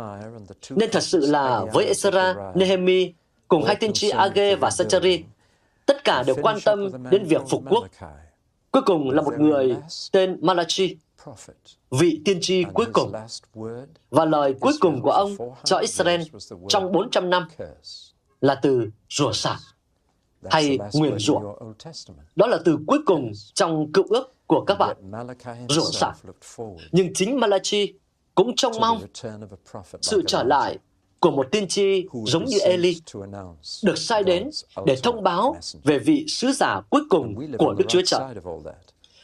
Nên 0.71 0.91
thật 0.91 1.03
sự 1.03 1.27
là 1.27 1.65
với 1.73 1.93
Ezra, 1.95 2.53
Nehemi 2.55 3.13
cùng 3.49 3.65
hai 3.65 3.77
tiên 3.77 3.93
tri 3.93 4.11
Age 4.11 4.57
và 4.57 4.71
Sachari, 4.71 5.25
tất 5.87 6.05
cả 6.05 6.23
đều 6.23 6.37
quan 6.43 6.59
tâm 6.65 6.91
đến 7.11 7.25
việc 7.25 7.43
phục 7.49 7.63
quốc. 7.71 7.87
Cuối 8.71 8.83
cùng 8.87 9.11
là 9.11 9.23
một 9.23 9.35
người 9.39 9.77
tên 10.13 10.39
Malachi, 10.41 10.97
vị 11.91 12.21
tiên 12.25 12.39
tri 12.41 12.65
cuối 12.75 12.87
cùng. 12.93 13.13
Và 14.11 14.25
lời 14.25 14.55
cuối 14.61 14.73
cùng 14.81 15.03
của 15.03 15.11
ông 15.11 15.37
cho 15.65 15.79
Israel 15.79 16.23
trong 16.69 16.93
400 16.93 17.31
năm 17.31 17.49
là 18.41 18.55
từ 18.55 18.91
rủa 19.09 19.33
xả 19.33 19.59
hay 20.51 20.79
nguyền 20.95 21.19
rủa. 21.19 21.41
Đó 22.37 22.47
là 22.47 22.59
từ 22.65 22.79
cuối 22.87 22.99
cùng 23.07 23.33
trong 23.55 23.93
cựu 23.93 24.05
ước 24.09 24.36
của 24.47 24.65
các 24.65 24.79
bạn 24.79 24.97
rủa 25.69 25.91
xả. 25.93 26.13
Nhưng 26.93 27.15
chính 27.15 27.41
Malachi 27.41 27.93
cũng 28.35 28.57
trông 28.57 28.73
mong 28.81 29.01
sự 30.03 30.23
trở 30.27 30.43
lại 30.43 30.79
của 31.21 31.31
một 31.31 31.47
tiên 31.53 31.69
tri 31.69 32.07
giống 32.27 32.45
như 32.45 32.59
Eli 32.59 32.97
được 33.85 33.99
sai 33.99 34.23
đến 34.23 34.51
để 34.87 34.97
thông 35.03 35.23
báo 35.23 35.57
về 35.85 35.99
vị 35.99 36.25
sứ 36.29 36.53
giả 36.53 36.81
cuối 36.91 37.03
cùng 37.11 37.35
của 37.59 37.75
Đức 37.75 37.85
Chúa 37.89 38.03
Trời. 38.07 38.21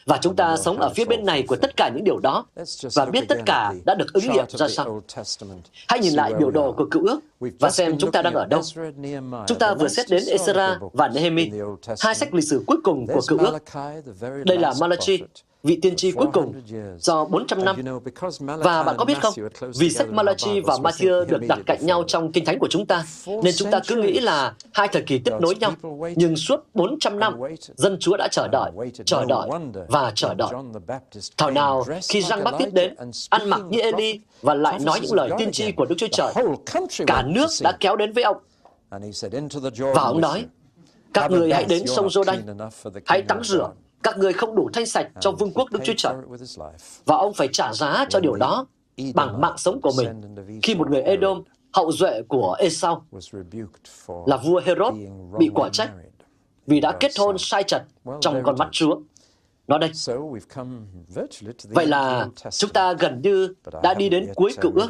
Và 0.05 0.17
chúng 0.21 0.35
ta 0.35 0.57
sống 0.57 0.79
ở 0.79 0.93
phía 0.95 1.05
bên 1.05 1.25
này 1.25 1.43
của 1.47 1.55
tất 1.55 1.77
cả 1.77 1.89
những 1.95 2.03
điều 2.03 2.19
đó. 2.19 2.45
Và 2.93 3.05
biết 3.05 3.25
tất 3.29 3.37
cả 3.45 3.73
đã 3.85 3.95
được 3.95 4.13
ứng 4.13 4.23
nghiệm 4.31 4.45
ra 4.49 4.67
sao. 4.67 5.01
Hãy 5.87 5.99
nhìn 5.99 6.13
lại 6.13 6.33
biểu 6.33 6.51
đồ 6.51 6.71
của 6.71 6.85
cựu 6.91 7.05
ước 7.07 7.19
và 7.59 7.69
xem 7.69 7.97
chúng 7.99 8.11
ta 8.11 8.21
đang 8.21 8.33
ở 8.33 8.45
đâu. 8.45 8.61
Chúng 9.47 9.59
ta 9.59 9.73
vừa 9.73 9.87
xét 9.87 10.09
đến 10.09 10.23
Ezra 10.23 10.89
và 10.93 11.07
Nehemi, 11.07 11.51
hai 11.99 12.15
sách 12.15 12.33
lịch 12.33 12.47
sử 12.47 12.63
cuối 12.67 12.77
cùng 12.83 13.07
của 13.07 13.21
cựu 13.27 13.39
ước. 13.39 13.59
Đây 14.45 14.57
là 14.57 14.73
Malachi, 14.79 15.23
vị 15.63 15.79
tiên 15.81 15.95
tri 15.95 16.11
cuối 16.11 16.27
cùng 16.33 16.53
do 16.97 17.25
400 17.25 17.65
năm. 17.65 17.75
Và 18.39 18.83
bạn 18.83 18.95
có 18.97 19.05
biết 19.05 19.21
không, 19.21 19.33
vì 19.79 19.89
sách 19.89 20.09
Malachi 20.09 20.59
và 20.59 20.75
Matthew 20.75 21.25
được 21.25 21.41
đặt 21.47 21.59
cạnh 21.65 21.85
nhau 21.85 22.03
trong 22.07 22.31
kinh 22.31 22.45
thánh 22.45 22.59
của 22.59 22.67
chúng 22.69 22.85
ta, 22.85 23.05
nên 23.27 23.53
chúng 23.57 23.71
ta 23.71 23.79
cứ 23.87 23.95
nghĩ 23.95 24.19
là 24.19 24.53
hai 24.73 24.87
thời 24.87 25.01
kỳ 25.01 25.19
tiếp 25.19 25.33
nối 25.41 25.55
nhau. 25.55 25.71
Nhưng 26.15 26.35
suốt 26.35 26.59
400 26.73 27.19
năm, 27.19 27.39
dân 27.75 27.97
Chúa 27.99 28.17
đã 28.17 28.27
chờ 28.31 28.47
đợi, 28.47 28.71
chờ 29.05 29.25
đợi 29.25 29.49
và 29.87 30.11
chờ 30.15 30.33
đợi. 30.33 30.49
Thảo 31.37 31.51
nào 31.51 31.85
khi 32.09 32.21
Giăng 32.21 32.43
Báp 32.43 32.59
Tít 32.59 32.73
đến, 32.73 32.95
ăn 33.29 33.49
mặc 33.49 33.61
như 33.69 33.79
Eli 33.81 34.19
và 34.41 34.53
lại 34.53 34.79
nói 34.79 34.99
những 35.01 35.13
lời 35.13 35.29
tiên 35.37 35.51
tri 35.51 35.71
của 35.71 35.85
Đức 35.85 35.95
Chúa 35.97 36.07
Trời, 36.11 36.33
cả 37.07 37.23
nước 37.27 37.47
đã 37.61 37.77
kéo 37.79 37.95
đến 37.95 38.13
với 38.13 38.23
ông. 38.23 38.37
Và 39.95 40.01
ông 40.01 40.21
nói, 40.21 40.45
các 41.13 41.31
người 41.31 41.53
hãy 41.53 41.65
đến 41.65 41.87
sông 41.87 42.07
Giô-đanh, 42.07 42.69
hãy 43.05 43.21
tắm 43.21 43.43
rửa 43.43 43.71
các 44.03 44.17
người 44.17 44.33
không 44.33 44.55
đủ 44.55 44.69
thanh 44.73 44.85
sạch 44.85 45.09
cho 45.19 45.31
vương 45.31 45.53
quốc 45.53 45.71
Đức 45.71 45.79
Chúa 45.83 45.93
Trời. 45.97 46.13
Và 47.05 47.15
ông 47.15 47.33
phải 47.33 47.47
trả 47.51 47.73
giá 47.73 48.05
cho 48.09 48.19
điều 48.19 48.35
đó 48.35 48.67
bằng 49.15 49.41
mạng 49.41 49.57
sống 49.57 49.81
của 49.81 49.91
mình 49.97 50.35
khi 50.63 50.75
một 50.75 50.89
người 50.89 51.01
Edom, 51.01 51.43
hậu 51.73 51.91
duệ 51.91 52.21
của 52.27 52.55
Esau, 52.59 53.05
là 54.25 54.37
vua 54.37 54.61
Herod, 54.65 54.93
bị 55.39 55.49
quả 55.55 55.69
trách 55.69 55.91
vì 56.67 56.79
đã 56.79 56.97
kết 56.99 57.11
hôn 57.19 57.37
sai 57.37 57.63
trật 57.63 57.83
trong 58.21 58.43
con 58.43 58.57
mắt 58.57 58.69
Chúa. 58.71 58.99
Nó 59.67 59.77
đây. 59.77 59.91
Vậy 61.63 61.85
là 61.85 62.27
chúng 62.51 62.69
ta 62.69 62.93
gần 62.93 63.21
như 63.21 63.53
đã 63.83 63.93
đi 63.93 64.09
đến 64.09 64.31
cuối 64.35 64.53
cựu 64.61 64.71
ước. 64.75 64.87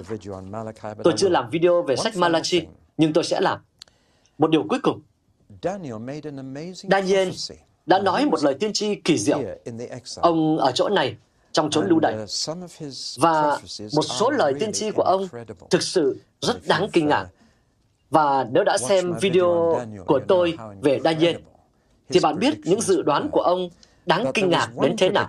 Tôi 1.03 1.13
chưa 1.17 1.29
làm 1.29 1.49
video 1.49 1.81
về 1.81 1.95
sách 1.95 2.17
Malachi, 2.17 2.61
nhưng 2.97 3.13
tôi 3.13 3.23
sẽ 3.23 3.41
làm. 3.41 3.59
Một 4.37 4.51
điều 4.51 4.63
cuối 4.69 4.79
cùng. 4.83 5.01
Daniel 6.91 7.29
đã 7.85 7.99
nói 7.99 8.25
một 8.25 8.43
lời 8.43 8.53
tiên 8.53 8.73
tri 8.73 8.95
kỳ 8.95 9.17
diệu. 9.17 9.39
Ông 10.15 10.57
ở 10.57 10.71
chỗ 10.71 10.89
này, 10.89 11.15
trong 11.51 11.69
chốn 11.69 11.87
lưu 11.89 11.99
đày. 11.99 12.15
Và 13.17 13.59
một 13.95 14.01
số 14.01 14.29
lời 14.29 14.53
tiên 14.59 14.71
tri 14.73 14.91
của 14.91 15.03
ông 15.03 15.27
thực 15.69 15.83
sự 15.83 16.17
rất 16.41 16.67
đáng 16.67 16.87
kinh 16.93 17.07
ngạc. 17.07 17.27
Và 18.09 18.47
nếu 18.51 18.63
đã 18.63 18.77
xem 18.77 19.13
video 19.21 19.79
của 20.05 20.19
tôi 20.27 20.57
về 20.81 20.99
Daniel, 21.03 21.35
thì 22.09 22.19
bạn 22.19 22.39
biết 22.39 22.53
những 22.63 22.81
dự 22.81 23.01
đoán 23.01 23.29
của 23.31 23.41
ông 23.41 23.69
đáng 24.05 24.25
kinh 24.33 24.49
ngạc 24.49 24.69
đến 24.81 24.97
thế 24.97 25.09
nào. 25.09 25.27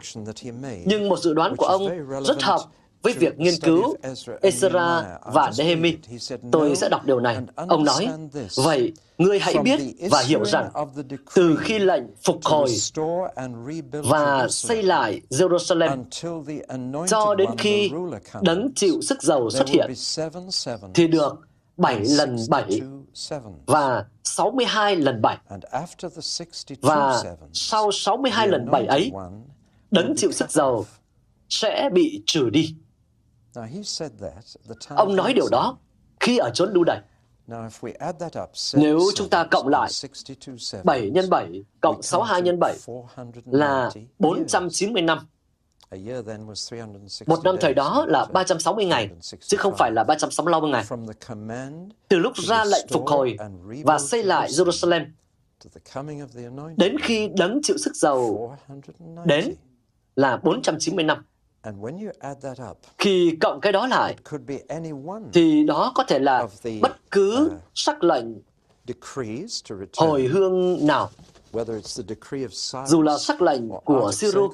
Nhưng 0.84 1.08
một 1.08 1.18
dự 1.18 1.34
đoán 1.34 1.56
của 1.56 1.66
ông 1.66 1.88
rất 2.24 2.42
hợp 2.42 2.60
với 3.04 3.12
việc 3.12 3.38
nghiên 3.38 3.54
cứu 3.62 3.96
Ezra 4.42 5.04
và 5.32 5.52
Nehemi. 5.58 5.96
Tôi 6.52 6.76
sẽ 6.76 6.88
đọc 6.88 7.04
điều 7.04 7.20
này. 7.20 7.38
Ông 7.54 7.84
nói, 7.84 8.08
vậy 8.56 8.92
ngươi 9.18 9.38
hãy 9.38 9.54
biết 9.58 9.80
và 10.10 10.22
hiểu 10.26 10.44
rằng 10.44 10.70
từ 11.34 11.56
khi 11.60 11.78
lệnh 11.78 12.02
phục 12.22 12.40
hồi 12.44 12.70
và 13.90 14.48
xây 14.48 14.82
lại 14.82 15.20
Jerusalem 15.30 16.04
cho 17.06 17.34
đến 17.34 17.50
khi 17.58 17.90
đấng 18.42 18.72
chịu 18.74 19.00
sức 19.02 19.22
giàu 19.22 19.50
xuất 19.50 19.68
hiện 19.68 19.92
thì 20.94 21.06
được 21.06 21.36
7 21.76 22.00
lần 22.00 22.36
7 22.48 22.80
và 23.66 24.04
62 24.24 24.96
lần 24.96 25.22
7. 25.22 25.38
Và 26.80 27.22
sau 27.52 27.92
62 27.92 28.48
lần 28.48 28.70
7 28.70 28.86
ấy, 28.86 29.10
đấng 29.90 30.14
chịu 30.16 30.32
sức 30.32 30.50
giàu 30.50 30.84
sẽ 31.48 31.88
bị 31.92 32.22
trừ 32.26 32.50
đi. 32.50 32.74
Ông 34.88 35.16
nói 35.16 35.32
điều 35.34 35.48
đó 35.50 35.78
khi 36.20 36.38
ở 36.38 36.50
chốn 36.54 36.72
lưu 36.72 36.84
đày. 36.84 37.00
Nếu 38.74 39.00
chúng 39.14 39.28
ta 39.28 39.46
cộng 39.50 39.68
lại 39.68 39.90
7 40.84 41.10
nhân 41.10 41.30
7 41.30 41.64
cộng 41.80 42.02
62 42.02 42.42
nhân 42.42 42.58
7 42.60 42.76
là 43.46 43.90
490 44.18 45.02
năm. 45.02 45.18
Một 47.26 47.44
năm 47.44 47.56
thời 47.60 47.74
đó 47.74 48.04
là 48.08 48.24
360 48.32 48.84
ngày, 48.84 49.10
chứ 49.40 49.56
không 49.56 49.74
phải 49.78 49.92
là 49.92 50.04
365 50.04 50.70
ngày. 50.70 50.84
Từ 52.08 52.18
lúc 52.18 52.36
ra 52.36 52.64
lệnh 52.64 52.86
phục 52.90 53.06
hồi 53.06 53.36
và 53.84 53.98
xây 53.98 54.22
lại 54.22 54.48
Jerusalem, 54.48 55.06
đến 56.76 56.98
khi 57.02 57.28
đấng 57.36 57.60
chịu 57.62 57.76
sức 57.78 57.96
giàu 57.96 58.56
đến 59.24 59.54
là 60.16 60.36
490 60.36 61.04
năm. 61.04 61.24
Khi 62.98 63.36
cộng 63.40 63.60
cái 63.60 63.72
đó 63.72 63.86
lại, 63.86 64.16
thì 65.32 65.64
đó 65.64 65.92
có 65.94 66.04
thể 66.04 66.18
là 66.18 66.46
bất 66.82 67.10
cứ 67.10 67.50
uh, 67.54 67.60
sắc 67.74 68.04
lệnh 68.04 68.24
hồi 69.96 70.22
hương 70.22 70.86
nào. 70.86 71.10
Dù 72.86 73.02
là 73.02 73.18
sắc 73.18 73.42
lệnh 73.42 73.68
của 73.68 74.12
Siru 74.12 74.52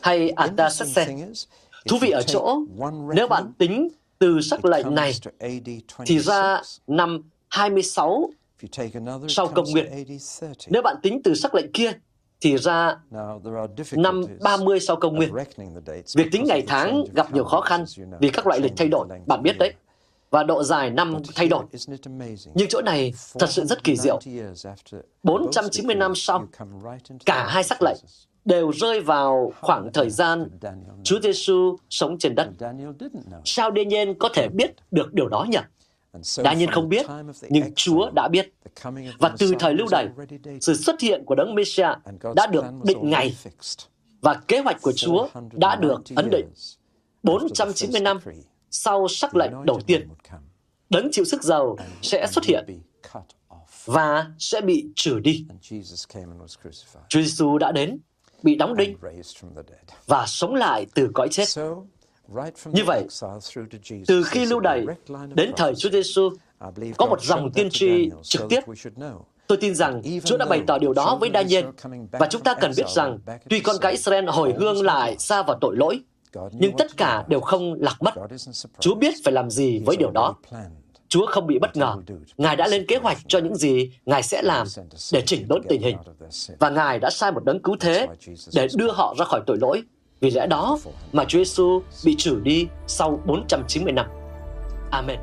hay 0.00 0.30
Artaxerxes, 0.30 1.46
Thú 1.88 1.98
vị 2.00 2.10
ở 2.10 2.22
chỗ, 2.22 2.58
nếu 3.14 3.28
bạn 3.28 3.52
tính 3.58 3.88
từ 4.18 4.40
sắc 4.40 4.64
lệnh 4.64 4.94
này 4.94 5.12
thì 6.06 6.18
ra 6.18 6.62
năm 6.86 7.22
26 7.48 8.30
sau 9.28 9.48
công 9.48 9.64
nguyên. 9.70 10.06
Nếu 10.66 10.82
bạn 10.82 10.96
tính 11.02 11.20
từ 11.24 11.34
sắc 11.34 11.54
lệnh 11.54 11.72
kia 11.72 11.92
thì 12.40 12.56
ra 12.56 12.96
năm 13.96 14.22
30 14.42 14.80
sau 14.80 14.96
công 14.96 15.16
nguyên. 15.16 15.34
Việc 16.16 16.28
tính 16.32 16.44
ngày 16.46 16.62
tháng 16.66 17.04
gặp 17.14 17.32
nhiều 17.34 17.44
khó 17.44 17.60
khăn 17.60 17.84
vì 18.20 18.30
các 18.30 18.46
loại 18.46 18.60
lịch 18.60 18.72
thay 18.76 18.88
đổi, 18.88 19.08
bạn 19.26 19.42
biết 19.42 19.58
đấy. 19.58 19.72
Và 20.30 20.42
độ 20.42 20.62
dài 20.62 20.90
năm 20.90 21.14
thay 21.34 21.48
đổi. 21.48 21.64
Nhưng 22.54 22.68
chỗ 22.68 22.82
này 22.82 23.12
thật 23.38 23.46
sự 23.50 23.64
rất 23.64 23.84
kỳ 23.84 23.96
diệu. 23.96 24.20
490 25.22 25.94
năm 25.96 26.12
sau, 26.14 26.46
cả 27.26 27.46
hai 27.48 27.64
sắc 27.64 27.82
lệnh 27.82 27.96
đều 28.44 28.72
rơi 28.72 29.00
vào 29.00 29.52
khoảng 29.60 29.92
thời 29.92 30.10
gian 30.10 30.48
Chúa 31.02 31.20
Giêsu 31.20 31.76
sống 31.90 32.18
trên 32.18 32.34
đất. 32.34 32.48
Sao 33.44 33.70
Daniel 33.76 34.12
có 34.18 34.28
thể 34.34 34.48
biết 34.48 34.70
được 34.90 35.12
điều 35.12 35.28
đó 35.28 35.46
nhỉ? 35.48 35.58
Daniel 36.22 36.70
không 36.72 36.88
biết, 36.88 37.06
nhưng 37.48 37.74
Chúa 37.74 38.10
đã 38.14 38.28
biết. 38.28 38.52
Và 39.18 39.34
từ 39.38 39.52
thời 39.58 39.74
lưu 39.74 39.86
đày, 39.90 40.08
sự 40.60 40.74
xuất 40.74 41.00
hiện 41.00 41.24
của 41.26 41.34
Đấng 41.34 41.54
Messiah 41.54 41.98
đã 42.34 42.46
được 42.46 42.64
định 42.84 43.10
ngày 43.10 43.36
và 44.20 44.34
kế 44.48 44.58
hoạch 44.60 44.82
của 44.82 44.92
Chúa 44.92 45.28
đã 45.52 45.76
được 45.76 46.02
ấn 46.16 46.30
định. 46.30 46.46
490 47.22 48.00
năm 48.00 48.18
sau 48.70 49.08
sắc 49.08 49.36
lệnh 49.36 49.52
đầu 49.66 49.80
tiên, 49.86 50.08
Đấng 50.90 51.08
chịu 51.12 51.24
sức 51.24 51.42
giàu 51.42 51.76
sẽ 52.02 52.26
xuất 52.30 52.44
hiện 52.44 52.64
và 53.84 54.26
sẽ 54.38 54.60
bị 54.60 54.86
trừ 54.96 55.18
đi. 55.18 55.46
Chúa 57.08 57.20
Giêsu 57.20 57.58
đã 57.58 57.72
đến, 57.72 57.98
bị 58.42 58.54
đóng 58.56 58.76
đinh 58.76 58.96
và 60.06 60.24
sống 60.26 60.54
lại 60.54 60.86
từ 60.94 61.10
cõi 61.14 61.28
chết. 61.30 61.44
Như 62.64 62.84
vậy, 62.84 63.04
từ 64.06 64.22
khi 64.22 64.46
lưu 64.46 64.60
đày 64.60 64.84
đến 65.34 65.52
thời 65.56 65.74
Chúa 65.74 65.90
Giêsu 65.90 66.30
có 66.98 67.06
một 67.06 67.22
dòng 67.22 67.50
tiên 67.52 67.70
tri 67.70 68.10
trực 68.22 68.42
tiếp. 68.48 68.60
Tôi 69.46 69.58
tin 69.60 69.74
rằng 69.74 70.02
Chúa 70.24 70.36
đã 70.36 70.46
bày 70.46 70.62
tỏ 70.66 70.78
điều 70.78 70.92
đó 70.92 71.18
với 71.20 71.30
Daniel 71.34 71.64
và 72.12 72.26
chúng 72.30 72.42
ta 72.42 72.54
cần 72.54 72.72
biết 72.76 72.88
rằng 72.88 73.18
tuy 73.48 73.60
con 73.60 73.76
cái 73.80 73.92
Israel 73.92 74.28
hồi 74.28 74.54
hương 74.58 74.82
lại 74.82 75.16
xa 75.18 75.42
vào 75.42 75.58
tội 75.60 75.76
lỗi, 75.76 76.00
nhưng 76.52 76.76
tất 76.78 76.96
cả 76.96 77.24
đều 77.28 77.40
không 77.40 77.74
lạc 77.80 77.96
mất. 78.02 78.14
Chúa 78.80 78.94
biết 78.94 79.14
phải 79.24 79.32
làm 79.32 79.50
gì 79.50 79.82
với 79.86 79.96
điều 79.96 80.10
đó. 80.10 80.36
Chúa 81.08 81.26
không 81.26 81.46
bị 81.46 81.58
bất 81.58 81.76
ngờ. 81.76 81.96
Ngài 82.36 82.56
đã 82.56 82.68
lên 82.68 82.86
kế 82.86 82.96
hoạch 82.96 83.18
cho 83.28 83.38
những 83.38 83.56
gì 83.56 83.92
Ngài 84.06 84.22
sẽ 84.22 84.42
làm 84.42 84.66
để 85.12 85.22
chỉnh 85.26 85.48
đốn 85.48 85.62
tình 85.68 85.82
hình. 85.82 85.96
Và 86.58 86.70
Ngài 86.70 86.98
đã 86.98 87.10
sai 87.10 87.32
một 87.32 87.44
đấng 87.44 87.62
cứu 87.62 87.76
thế 87.80 88.06
để 88.54 88.68
đưa 88.74 88.92
họ 88.92 89.14
ra 89.18 89.24
khỏi 89.24 89.40
tội 89.46 89.58
lỗi 89.60 89.82
vì 90.20 90.30
lẽ 90.30 90.46
đó 90.46 90.78
mà 91.12 91.24
Chúa 91.24 91.38
Giêsu 91.38 91.82
bị 92.04 92.14
trừ 92.18 92.40
đi 92.42 92.68
sau 92.86 93.20
490 93.26 93.92
năm. 93.92 94.06
Amen. 94.90 95.18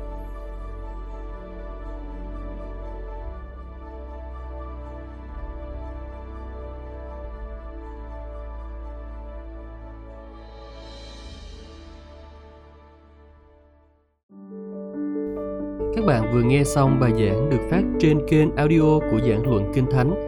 Các 15.96 16.04
bạn 16.06 16.32
vừa 16.32 16.42
nghe 16.42 16.64
xong 16.64 17.00
bài 17.00 17.10
giảng 17.10 17.50
được 17.50 17.68
phát 17.70 17.82
trên 18.00 18.26
kênh 18.28 18.56
audio 18.56 18.98
của 19.10 19.18
giảng 19.28 19.50
luận 19.50 19.72
Kinh 19.74 19.86
Thánh 19.90 20.27